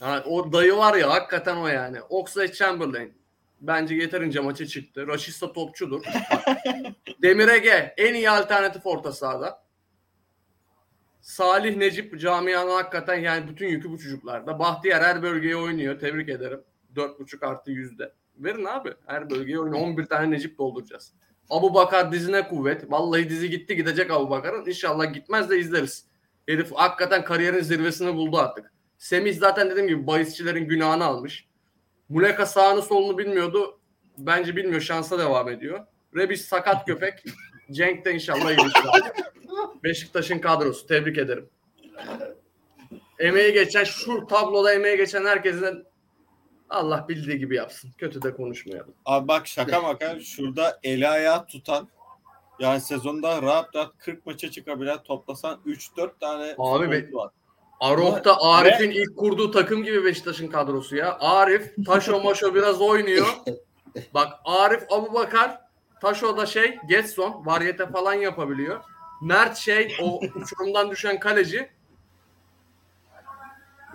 [0.00, 2.02] Ha, o dayı var ya hakikaten o yani.
[2.02, 3.19] Oxlade Chamberlain.
[3.60, 5.06] Bence yeterince maça çıktı.
[5.06, 6.02] Raşista topçudur.
[7.22, 9.64] Demir Ege en iyi alternatif orta sahada.
[11.20, 14.58] Salih Necip camianın hakikaten yani bütün yükü bu çocuklarda.
[14.58, 15.98] Bahtiyar her bölgeye oynuyor.
[15.98, 16.60] Tebrik ederim.
[16.96, 18.12] 4.5 artı yüzde.
[18.38, 18.94] Verin abi.
[19.06, 19.82] Her bölgeye oynuyor.
[19.82, 21.12] 11 tane Necip dolduracağız.
[21.50, 22.90] Abu Bakar dizine kuvvet.
[22.90, 24.66] Vallahi dizi gitti gidecek Abu Bakar'ın.
[24.66, 26.04] İnşallah gitmez de izleriz.
[26.48, 28.72] Herif hakikaten kariyerin zirvesini buldu artık.
[28.98, 31.49] Semih zaten dediğim gibi bahisçilerin günahını almış.
[32.10, 33.78] Muleka sağını solunu bilmiyordu.
[34.18, 34.80] Bence bilmiyor.
[34.80, 35.86] Şansa devam ediyor.
[36.16, 37.24] Rebiş sakat köpek.
[37.70, 39.12] Cenk de inşallah iyileşir.
[39.84, 40.86] Beşiktaş'ın kadrosu.
[40.86, 41.48] Tebrik ederim.
[43.18, 45.84] Emeği geçen şu tabloda emeği geçen herkesin
[46.70, 47.90] Allah bildiği gibi yapsın.
[47.98, 48.94] Kötü de konuşmayalım.
[49.04, 51.88] Abi bak şaka maka şurada eli ayağı tutan
[52.58, 57.30] yani sezonda rahat rahat 40 maça çıkabilen toplasan 3-4 tane Abi be- var.
[57.80, 61.18] Arof'ta Arif'in ilk kurduğu takım gibi Beşiktaş'ın kadrosu ya.
[61.20, 63.26] Arif, Taşo Maşo biraz oynuyor.
[64.14, 65.60] Bak Arif Abu Bakar,
[66.00, 68.80] Taşo da şey, Getson, varyete falan yapabiliyor.
[69.22, 71.70] Mert şey, o uçurumdan düşen kaleci.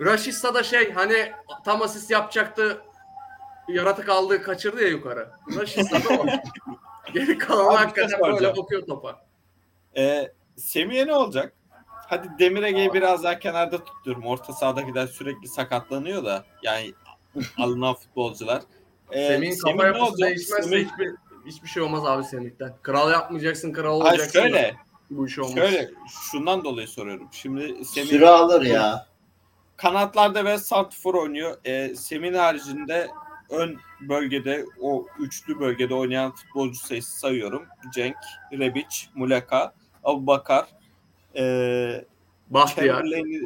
[0.00, 1.32] Raşitsa da şey, hani
[1.64, 2.82] tam asist yapacaktı,
[3.68, 5.30] yaratık aldı, kaçırdı ya yukarı.
[5.56, 6.26] Raşitsa da o.
[7.12, 9.26] Geri kalan bir şey hakikaten böyle bakıyor topa.
[9.96, 11.55] Ee, Semih'e ne olacak?
[12.08, 14.26] Hadi Demir Ege'yi biraz daha kenarda tutuyorum.
[14.26, 16.92] Orta sahadakiler sürekli sakatlanıyor da yani
[17.58, 18.62] alınan futbolcular.
[19.10, 21.14] Ee, Semih'in Semih kafa ne yapısı değişmezse Semih- hiçbir
[21.46, 22.74] hiçbir şey olmaz abi Semih'ten.
[22.82, 24.38] Kral yapmayacaksın, kral Hayır, olacaksın.
[24.40, 24.76] da şöyle,
[25.10, 25.54] Bu iş olmaz.
[25.54, 25.90] şöyle
[26.30, 27.28] şundan dolayı soruyorum.
[27.32, 29.06] Şimdi Semih Süre alır ya.
[29.76, 31.56] kanatlarda ve santrfor oynuyor.
[31.64, 33.10] Ee, Semih'in haricinde
[33.50, 37.66] ön bölgede o üçlü bölgede oynayan futbolcu sayısı sayıyorum.
[37.94, 38.16] Cenk,
[38.52, 39.72] Rebic, Muleka,
[40.04, 40.66] Abubakar,
[41.38, 42.04] ee,
[42.50, 42.96] Bahtiyar.
[42.96, 43.42] Chamberlain'i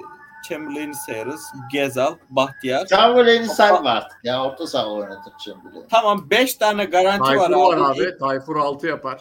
[0.49, 1.53] Chamberlain'i sayarız.
[1.72, 2.86] Gezal, Bahtiyar.
[2.86, 4.45] Chamberlain'i sayma artık ya.
[4.45, 5.86] Orta saha oynatır Chamberlain.
[5.91, 8.03] Tamam 5 tane garanti Tayfur var var abi.
[8.03, 8.18] abi.
[8.18, 9.20] Tayfur 6 yapar.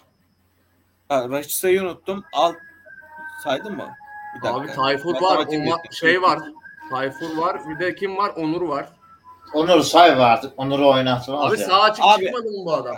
[1.09, 2.23] Ha, Raşitsa'yı unuttum.
[2.33, 2.53] Al
[3.43, 3.89] saydın mı?
[4.37, 4.59] Bir dakika.
[4.61, 5.37] Abi Tayfur var.
[5.37, 6.39] Matematik Oma- şey var.
[6.89, 7.61] Tayfur var.
[7.69, 8.29] Bir de kim var?
[8.37, 8.89] Onur var.
[9.53, 10.53] Onur sayma artık.
[10.59, 11.67] Onur'u oynatmaz Abi ya.
[11.67, 12.95] sağ açık Abi- çıkmadı mı bu adam?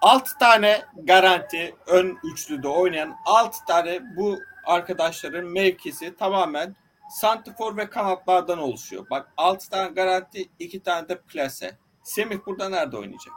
[0.00, 6.76] 6 tane garanti ön üçlüde oynayan 6 tane bu arkadaşların mevkisi tamamen
[7.10, 9.06] santifor ve kanatlardan oluşuyor.
[9.10, 11.78] Bak 6 tane garanti 2 tane de plase.
[12.02, 13.34] Semih burada nerede oynayacak?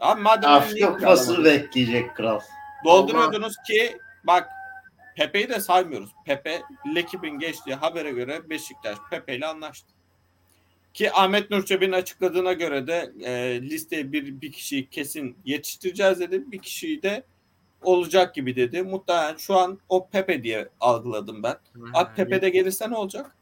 [0.00, 2.40] Abi madem Afrika kupasını bekleyecek kral.
[2.84, 4.48] Dolduruyordunuz ki bak
[5.16, 6.10] Pepe'yi de saymıyoruz.
[6.26, 6.62] Pepe
[6.94, 9.92] Lekip'in geçtiği habere göre Beşiktaş Pepe ile anlaştı.
[10.94, 16.52] Ki Ahmet Nurçebi'nin açıkladığına göre de e, listeye bir, bir kişiyi kesin yetiştireceğiz dedi.
[16.52, 17.24] Bir kişiyi de
[17.82, 18.82] olacak gibi dedi.
[18.82, 21.56] Muhtemelen şu an o Pepe diye algıladım ben.
[21.94, 23.36] Abi Pepe de gelirse ne olacak?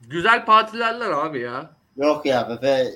[0.00, 1.70] Güzel partilerler abi ya.
[1.96, 2.86] Yok ya Pepe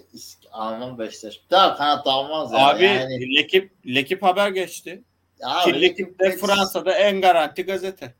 [0.53, 1.40] almam Beşiktaş.
[1.50, 2.68] Daha kanat almaz ya.
[2.68, 5.03] Abi Yani, Lekip, Lekip haber geçti.
[5.44, 8.14] abi, Ki Lekip de Fransa'da en garanti gazete.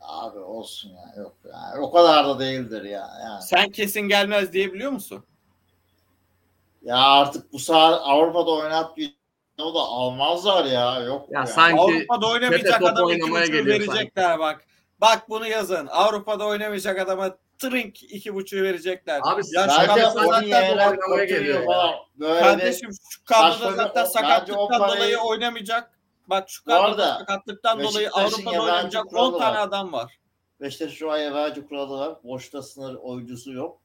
[0.00, 1.22] Abi olsun ya.
[1.22, 1.80] Yok ya.
[1.80, 3.08] O kadar da değildir ya.
[3.22, 3.42] Yani.
[3.42, 5.24] Sen kesin gelmez diyebiliyor musun?
[6.82, 9.10] Ya artık bu saat Avrupa'da oynatmıyor.
[9.62, 11.00] O da almazlar ya.
[11.00, 11.46] Yok Ya ya.
[11.46, 14.64] sanki Avrupa'da oynamayacak adama iki oynamaya buçuğu verecekler bak.
[15.00, 15.86] Bak bunu yazın.
[15.86, 19.20] Avrupa'da oynamayacak adama trink iki buçuğu verecekler.
[19.24, 20.16] Abi ya şu Bence zaten
[20.88, 25.90] oynamaya geliyor falan Böyle kardeşim şu kadroda zaten sakatlıktan parayı- dolayı oynamayacak.
[26.26, 29.62] Bak şu kadroda sakatlıktan dolayı Avrupa'da oynamayacak 10 kuralı tane var.
[29.62, 30.18] adam var.
[30.60, 32.14] Beşiktaş şu an yabancı kuralı var.
[32.24, 33.78] Boşta sınır oyuncusu yok.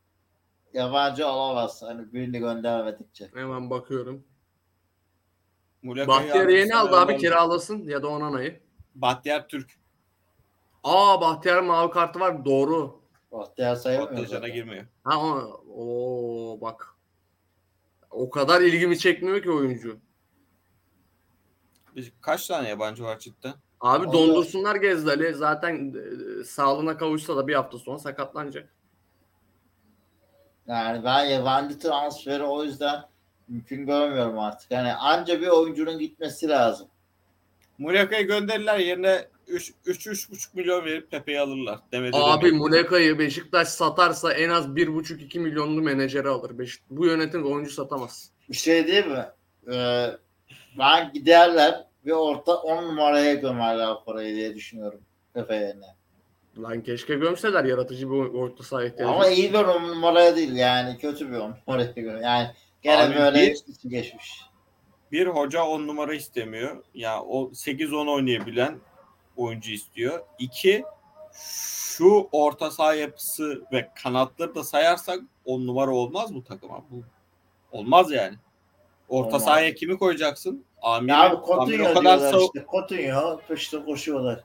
[0.73, 1.81] Yabancı alamaz.
[1.85, 3.29] Hani birini göndermedikçe.
[3.35, 4.23] hemen bakıyorum.
[5.95, 8.59] Bahtiyar yeni aldı abi kiralasın ya da Onana'yı.
[8.95, 9.79] Bahtiyar Türk.
[10.83, 13.01] Aa Bahtiyar mavi kartı var doğru.
[13.31, 14.09] Bahtiyar sayılmıyor.
[14.09, 14.53] Kontenjana zaten.
[14.55, 14.85] girmiyor.
[15.03, 16.87] Ha o, o bak.
[18.11, 19.97] O kadar ilgimi çekmiyor ki oyuncu.
[21.95, 23.53] Biz- Kaç tane yabancı var cidden?
[23.81, 25.33] Abi O da- dondursunlar Gezdal'i.
[25.33, 25.93] Zaten
[26.41, 28.73] e, sağlığına kavuşsa da bir hafta sonra sakatlanacak.
[30.67, 33.03] Yani ben yabancı transferi o yüzden
[33.47, 34.71] mümkün görmüyorum artık.
[34.71, 36.87] Yani anca bir oyuncunun gitmesi lazım.
[37.77, 41.79] Muleka'yı gönderirler yerine 3-3,5 milyon verip Pepe'yi alırlar.
[41.91, 42.51] Demedi Abi.
[42.51, 46.59] Muleka'yı Beşiktaş satarsa en az 1,5-2 milyonlu menajeri alır.
[46.59, 48.31] Beş, bu yönetim oyuncu satamaz.
[48.49, 49.25] Bir şey değil mi?
[49.73, 50.07] Ee,
[50.79, 54.99] ben giderler ve orta 10 numaraya gömerler parayı diye düşünüyorum.
[55.33, 55.97] Pepe yerine.
[56.57, 59.13] Lan keşke gömseler yaratıcı bir orta saha ihtiyacı.
[59.13, 60.97] Ama iyi bir 10 numaraya değil yani.
[60.97, 62.19] Kötü bir 10 numaraya göre.
[62.23, 62.47] Yani
[62.87, 63.41] gene Abi böyle
[63.83, 64.41] bir- geçmiş.
[65.11, 66.83] Bir hoca 10 numara istemiyor.
[66.93, 68.79] Ya o 8-10 oynayabilen
[69.37, 70.23] oyuncu istiyor.
[70.39, 70.83] İki
[71.33, 76.83] şu orta saha yapısı ve kanatları da sayarsak 10 numara olmaz bu takıma.
[76.91, 77.03] Bu
[77.71, 78.35] olmaz yani.
[79.09, 79.43] Orta Olmaz.
[79.43, 80.65] sahaya kimi koyacaksın?
[80.81, 82.65] Amir, Ya abi Coutinho o kadar diyorlar işte.
[82.71, 84.41] Coutinho peşte koşuyorlar.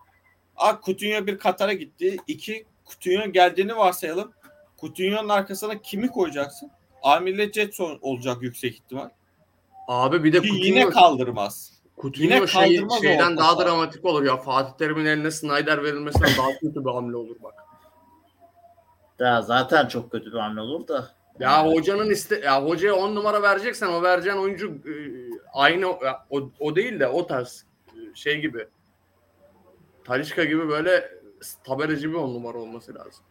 [0.57, 2.17] Aa, Coutinho bir Katar'a gitti.
[2.27, 4.33] İki Coutinho geldiğini varsayalım.
[4.81, 6.71] Coutinho'nun arkasına kimi koyacaksın?
[7.03, 9.09] Amir'le Jetson olacak yüksek ihtimal.
[9.89, 11.73] Abi bir de Ki Coutinho, yine kaldırmaz.
[12.03, 13.65] Coutinho yine şey, kaldırmaz şeyden daha saha.
[13.65, 14.37] dramatik olur ya.
[14.37, 17.55] Fatih Terim'in eline Snyder verilmesinden daha kötü bir hamle olur bak.
[19.19, 21.09] Ya zaten çok kötü bir hamle olur da.
[21.41, 24.95] Ya hocanın iste ya hocaya 10 numara vereceksen o vereceğin oyuncu e,
[25.53, 25.91] aynı
[26.31, 28.69] o, o değil de o tarz e, şey gibi.
[30.05, 31.11] Talişka gibi böyle
[31.65, 33.25] tabereci bir 10 numara olması lazım.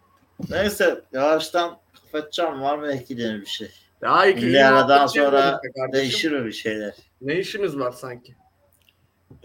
[0.50, 2.62] Neyse yavaştan kapatacağım.
[2.62, 3.72] Var mı ekleyeceğim bir şey?
[4.02, 5.62] Ya iki Milli iyi aradan sonra.
[5.94, 6.94] Değişir mi bir şeyler?
[7.22, 8.36] Ne işimiz var sanki?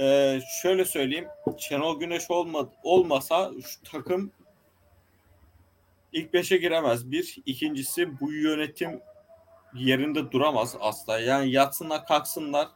[0.00, 1.26] Ee, şöyle söyleyeyim.
[1.58, 4.32] Şenol Güneş olma, olmasa şu takım
[6.12, 7.10] ilk beşe giremez.
[7.10, 7.36] Bir.
[7.46, 9.00] ikincisi bu yönetim
[9.74, 11.18] yerinde duramaz asla.
[11.18, 12.68] Yani yatsınlar kalksınlar.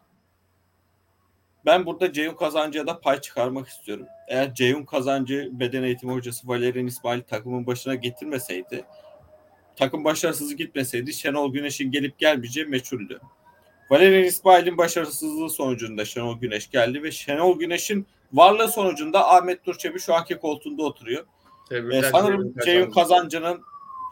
[1.67, 4.07] Ben burada Ceyhun Kazancı'ya da pay çıkarmak istiyorum.
[4.29, 8.85] Eğer Ceyhun Kazancı beden eğitimi hocası Valerian İsmail takımın başına getirmeseydi
[9.81, 13.21] takım başarısız gitmeseydi Şenol Güneş'in gelip gelmeyeceği meçhuldü.
[13.91, 19.99] Valerian İsmail'in başarısızlığı sonucunda Şenol Güneş geldi ve Şenol Güneş'in varlığı sonucunda Ahmet Nur Çebi
[19.99, 21.23] şu anki koltuğunda oturuyor.
[21.23, 22.03] Ee, Tebrikler.
[22.03, 23.63] sanırım Ceyhun Kazancı'nın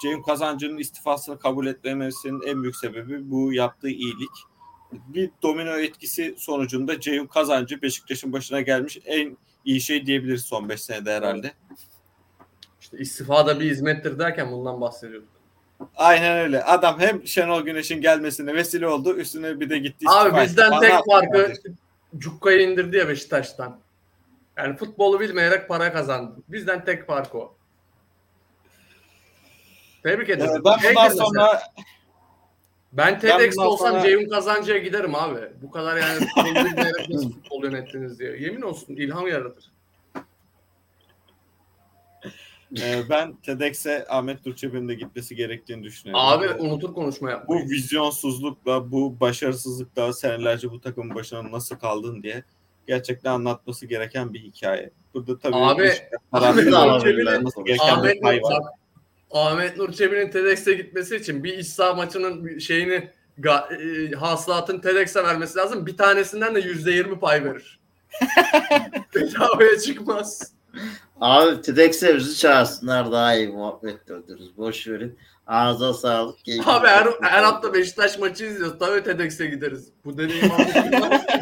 [0.02, 4.47] Ceyhun Kazancı'nın istifasını kabul etmemesinin en büyük sebebi bu yaptığı iyilik.
[4.92, 10.82] Bir domino etkisi sonucunda Ceyhun Kazancı Beşiktaş'ın başına gelmiş en iyi şey diyebiliriz son 5
[10.82, 11.52] senede herhalde.
[12.80, 15.28] İşte istifada bir hizmettir derken bundan bahsediyorduk.
[15.96, 16.64] Aynen öyle.
[16.64, 19.14] Adam hem Şenol Güneş'in gelmesine vesile oldu.
[19.14, 21.78] Üstüne bir de gitti Abi istifa bizden tek farkı kardeşim.
[22.18, 23.80] Cukka'yı indirdi ya Beşiktaş'tan.
[24.56, 26.34] Yani futbolu bilmeyerek para kazandı.
[26.48, 27.54] Bizden tek fark o.
[30.02, 30.52] Tebrik Ee, ederim.
[30.54, 31.62] Ben bundan mesela, sonra
[32.92, 35.40] ben bundan olsam sonra- Ceyhun Kazancı'ya giderim abi.
[35.62, 36.26] Bu kadar yani
[37.10, 38.36] nasıl futbol yönettiniz diye.
[38.40, 39.72] Yemin olsun ilham yaratır.
[42.82, 46.24] e, ben TEDx'e Ahmet Durçebi'nin de gitmesi gerektiğini düşünüyorum.
[46.26, 47.64] Abi unutur konuşma bu yapmayı.
[47.64, 52.44] vizyonsuzlukla, bu başarısızlıkla senelerce bu takımın başına nasıl kaldın diye
[52.86, 54.90] gerçekten anlatması gereken bir hikaye.
[55.14, 55.92] Burada tabii Abi,
[56.32, 57.32] taraftarı alabilirler.
[57.32, 58.02] anlatması gereken
[59.30, 63.10] Ahmet Nur, Çebi'nin TEDx'e gitmesi için bir iç saha maçının şeyini
[63.46, 65.86] e, hasılatın TEDx'e vermesi lazım.
[65.86, 67.80] Bir tanesinden de yüzde yirmi pay verir.
[69.14, 70.52] Bedavaya çıkmaz.
[71.20, 74.56] Abi TEDx'e bizi çağırsınlar daha iyi muhabbet döndürürüz.
[74.56, 75.18] Boş verin.
[75.46, 76.44] Ağza sağlık.
[76.44, 78.78] keyifli Abi her, her hafta Beşiktaş maçı izliyoruz.
[78.78, 79.88] Tabii TEDx'e gideriz.
[80.04, 81.22] Bu anlaşılmaz.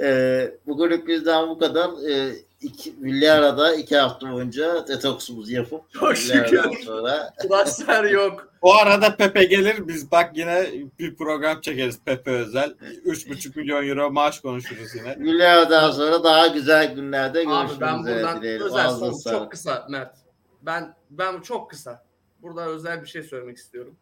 [0.00, 1.90] Ee, bugünlük bizden bu kadar.
[2.10, 2.32] Ee,
[2.62, 6.82] iki, milli arada iki hafta boyunca detoksumuzu yapıp Çok şükür.
[6.84, 8.48] sonra Transfer yok.
[8.62, 12.70] O arada Pepe gelir biz bak yine bir program çekeriz Pepe özel.
[12.70, 15.14] 3,5 milyon euro maaş konuşuruz yine.
[15.16, 18.66] milli aradan sonra daha güzel günlerde Abi görüşmek ben üzere buradan dileyelim.
[18.66, 19.38] özel Ağzına son sağlık.
[19.38, 20.16] çok kısa Mert.
[20.62, 22.04] Ben ben çok kısa.
[22.42, 23.96] Burada özel bir şey söylemek istiyorum.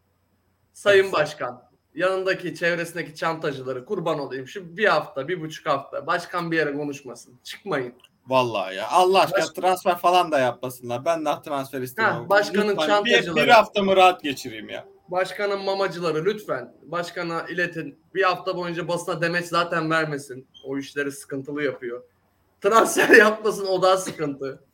[0.72, 1.62] Sayın Başkan,
[1.94, 4.46] yanındaki çevresindeki çantacıları kurban olayım.
[4.48, 7.34] Şu bir hafta, bir buçuk hafta başkan bir yere konuşmasın.
[7.44, 7.94] Çıkmayın.
[8.30, 8.88] Vallahi ya.
[8.88, 11.04] Allah aşkına Baş- transfer falan da yapmasınlar.
[11.04, 11.88] Ben daha transfer.
[11.96, 13.46] Ha, başkanın Lütfen bir, çantacıları.
[13.46, 14.84] bir haftamı rahat geçireyim ya.
[15.08, 17.98] Başkanın mamacıları lütfen başkana iletin.
[18.14, 20.48] Bir hafta boyunca basına demeç zaten vermesin.
[20.64, 22.04] O işleri sıkıntılı yapıyor.
[22.60, 24.64] Transfer yapmasın o daha sıkıntı.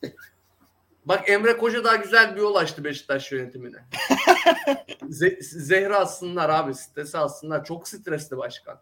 [1.05, 3.77] Bak Emre Koca daha güzel bir yol açtı Beşiktaş yönetimine.
[5.03, 6.75] Ze- zehri atsınlar abi.
[6.75, 7.65] Stresi atsınlar.
[7.65, 8.81] Çok stresli başkan.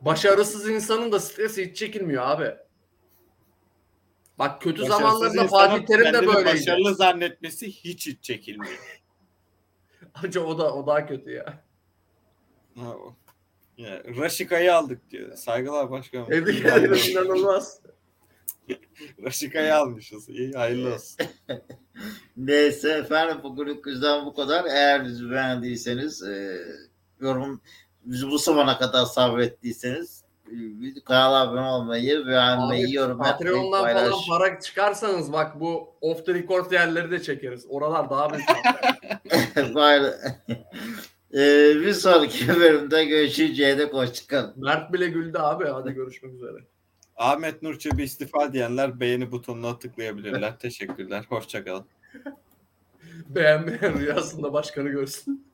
[0.00, 2.56] Başarısız insanın da stresi hiç çekilmiyor abi.
[4.38, 6.46] Bak kötü Başarısız zamanlarında Fatih Terim de böyleydi.
[6.46, 8.78] Başarılı zannetmesi hiç hiç çekilmiyor.
[10.14, 11.64] Acaba o da o daha kötü ya.
[12.76, 13.16] Ha, o.
[13.78, 15.36] Ya, Raşika'yı aldık diyor.
[15.36, 16.26] Saygılar başkanım.
[16.28, 17.80] Tebrik ederim inanılmaz.
[19.24, 20.28] Raşika'yı almışız.
[20.28, 21.26] İyi hayırlı olsun.
[22.36, 24.64] Neyse efendim bugünlük bizden bu kadar.
[24.64, 26.58] Eğer bizi beğendiyseniz e,
[27.20, 27.60] yorum
[28.04, 30.17] bizi bu zamana kadar sabrettiyseniz
[31.04, 34.08] kanala abone olmayı, beğenmeyi, Abi, yorum yapmayı, Patreon'dan paylaş.
[34.08, 37.66] falan para çıkarsanız bak bu off the record yerleri de çekeriz.
[37.68, 38.48] Oralar daha büyük.
[39.74, 40.18] Payla-
[41.34, 41.40] e,
[41.80, 44.52] bir sonraki bölümde görüşeceğe de hoşçakalın.
[44.56, 45.64] Mert bile güldü abi.
[45.64, 46.58] Hadi görüşmek üzere.
[47.16, 50.58] Ahmet Nur Çebi istifa diyenler beğeni butonuna tıklayabilirler.
[50.58, 51.24] Teşekkürler.
[51.28, 51.84] Hoşçakalın.
[53.28, 55.47] Beğenmeyen rüyasında başkanı görsün.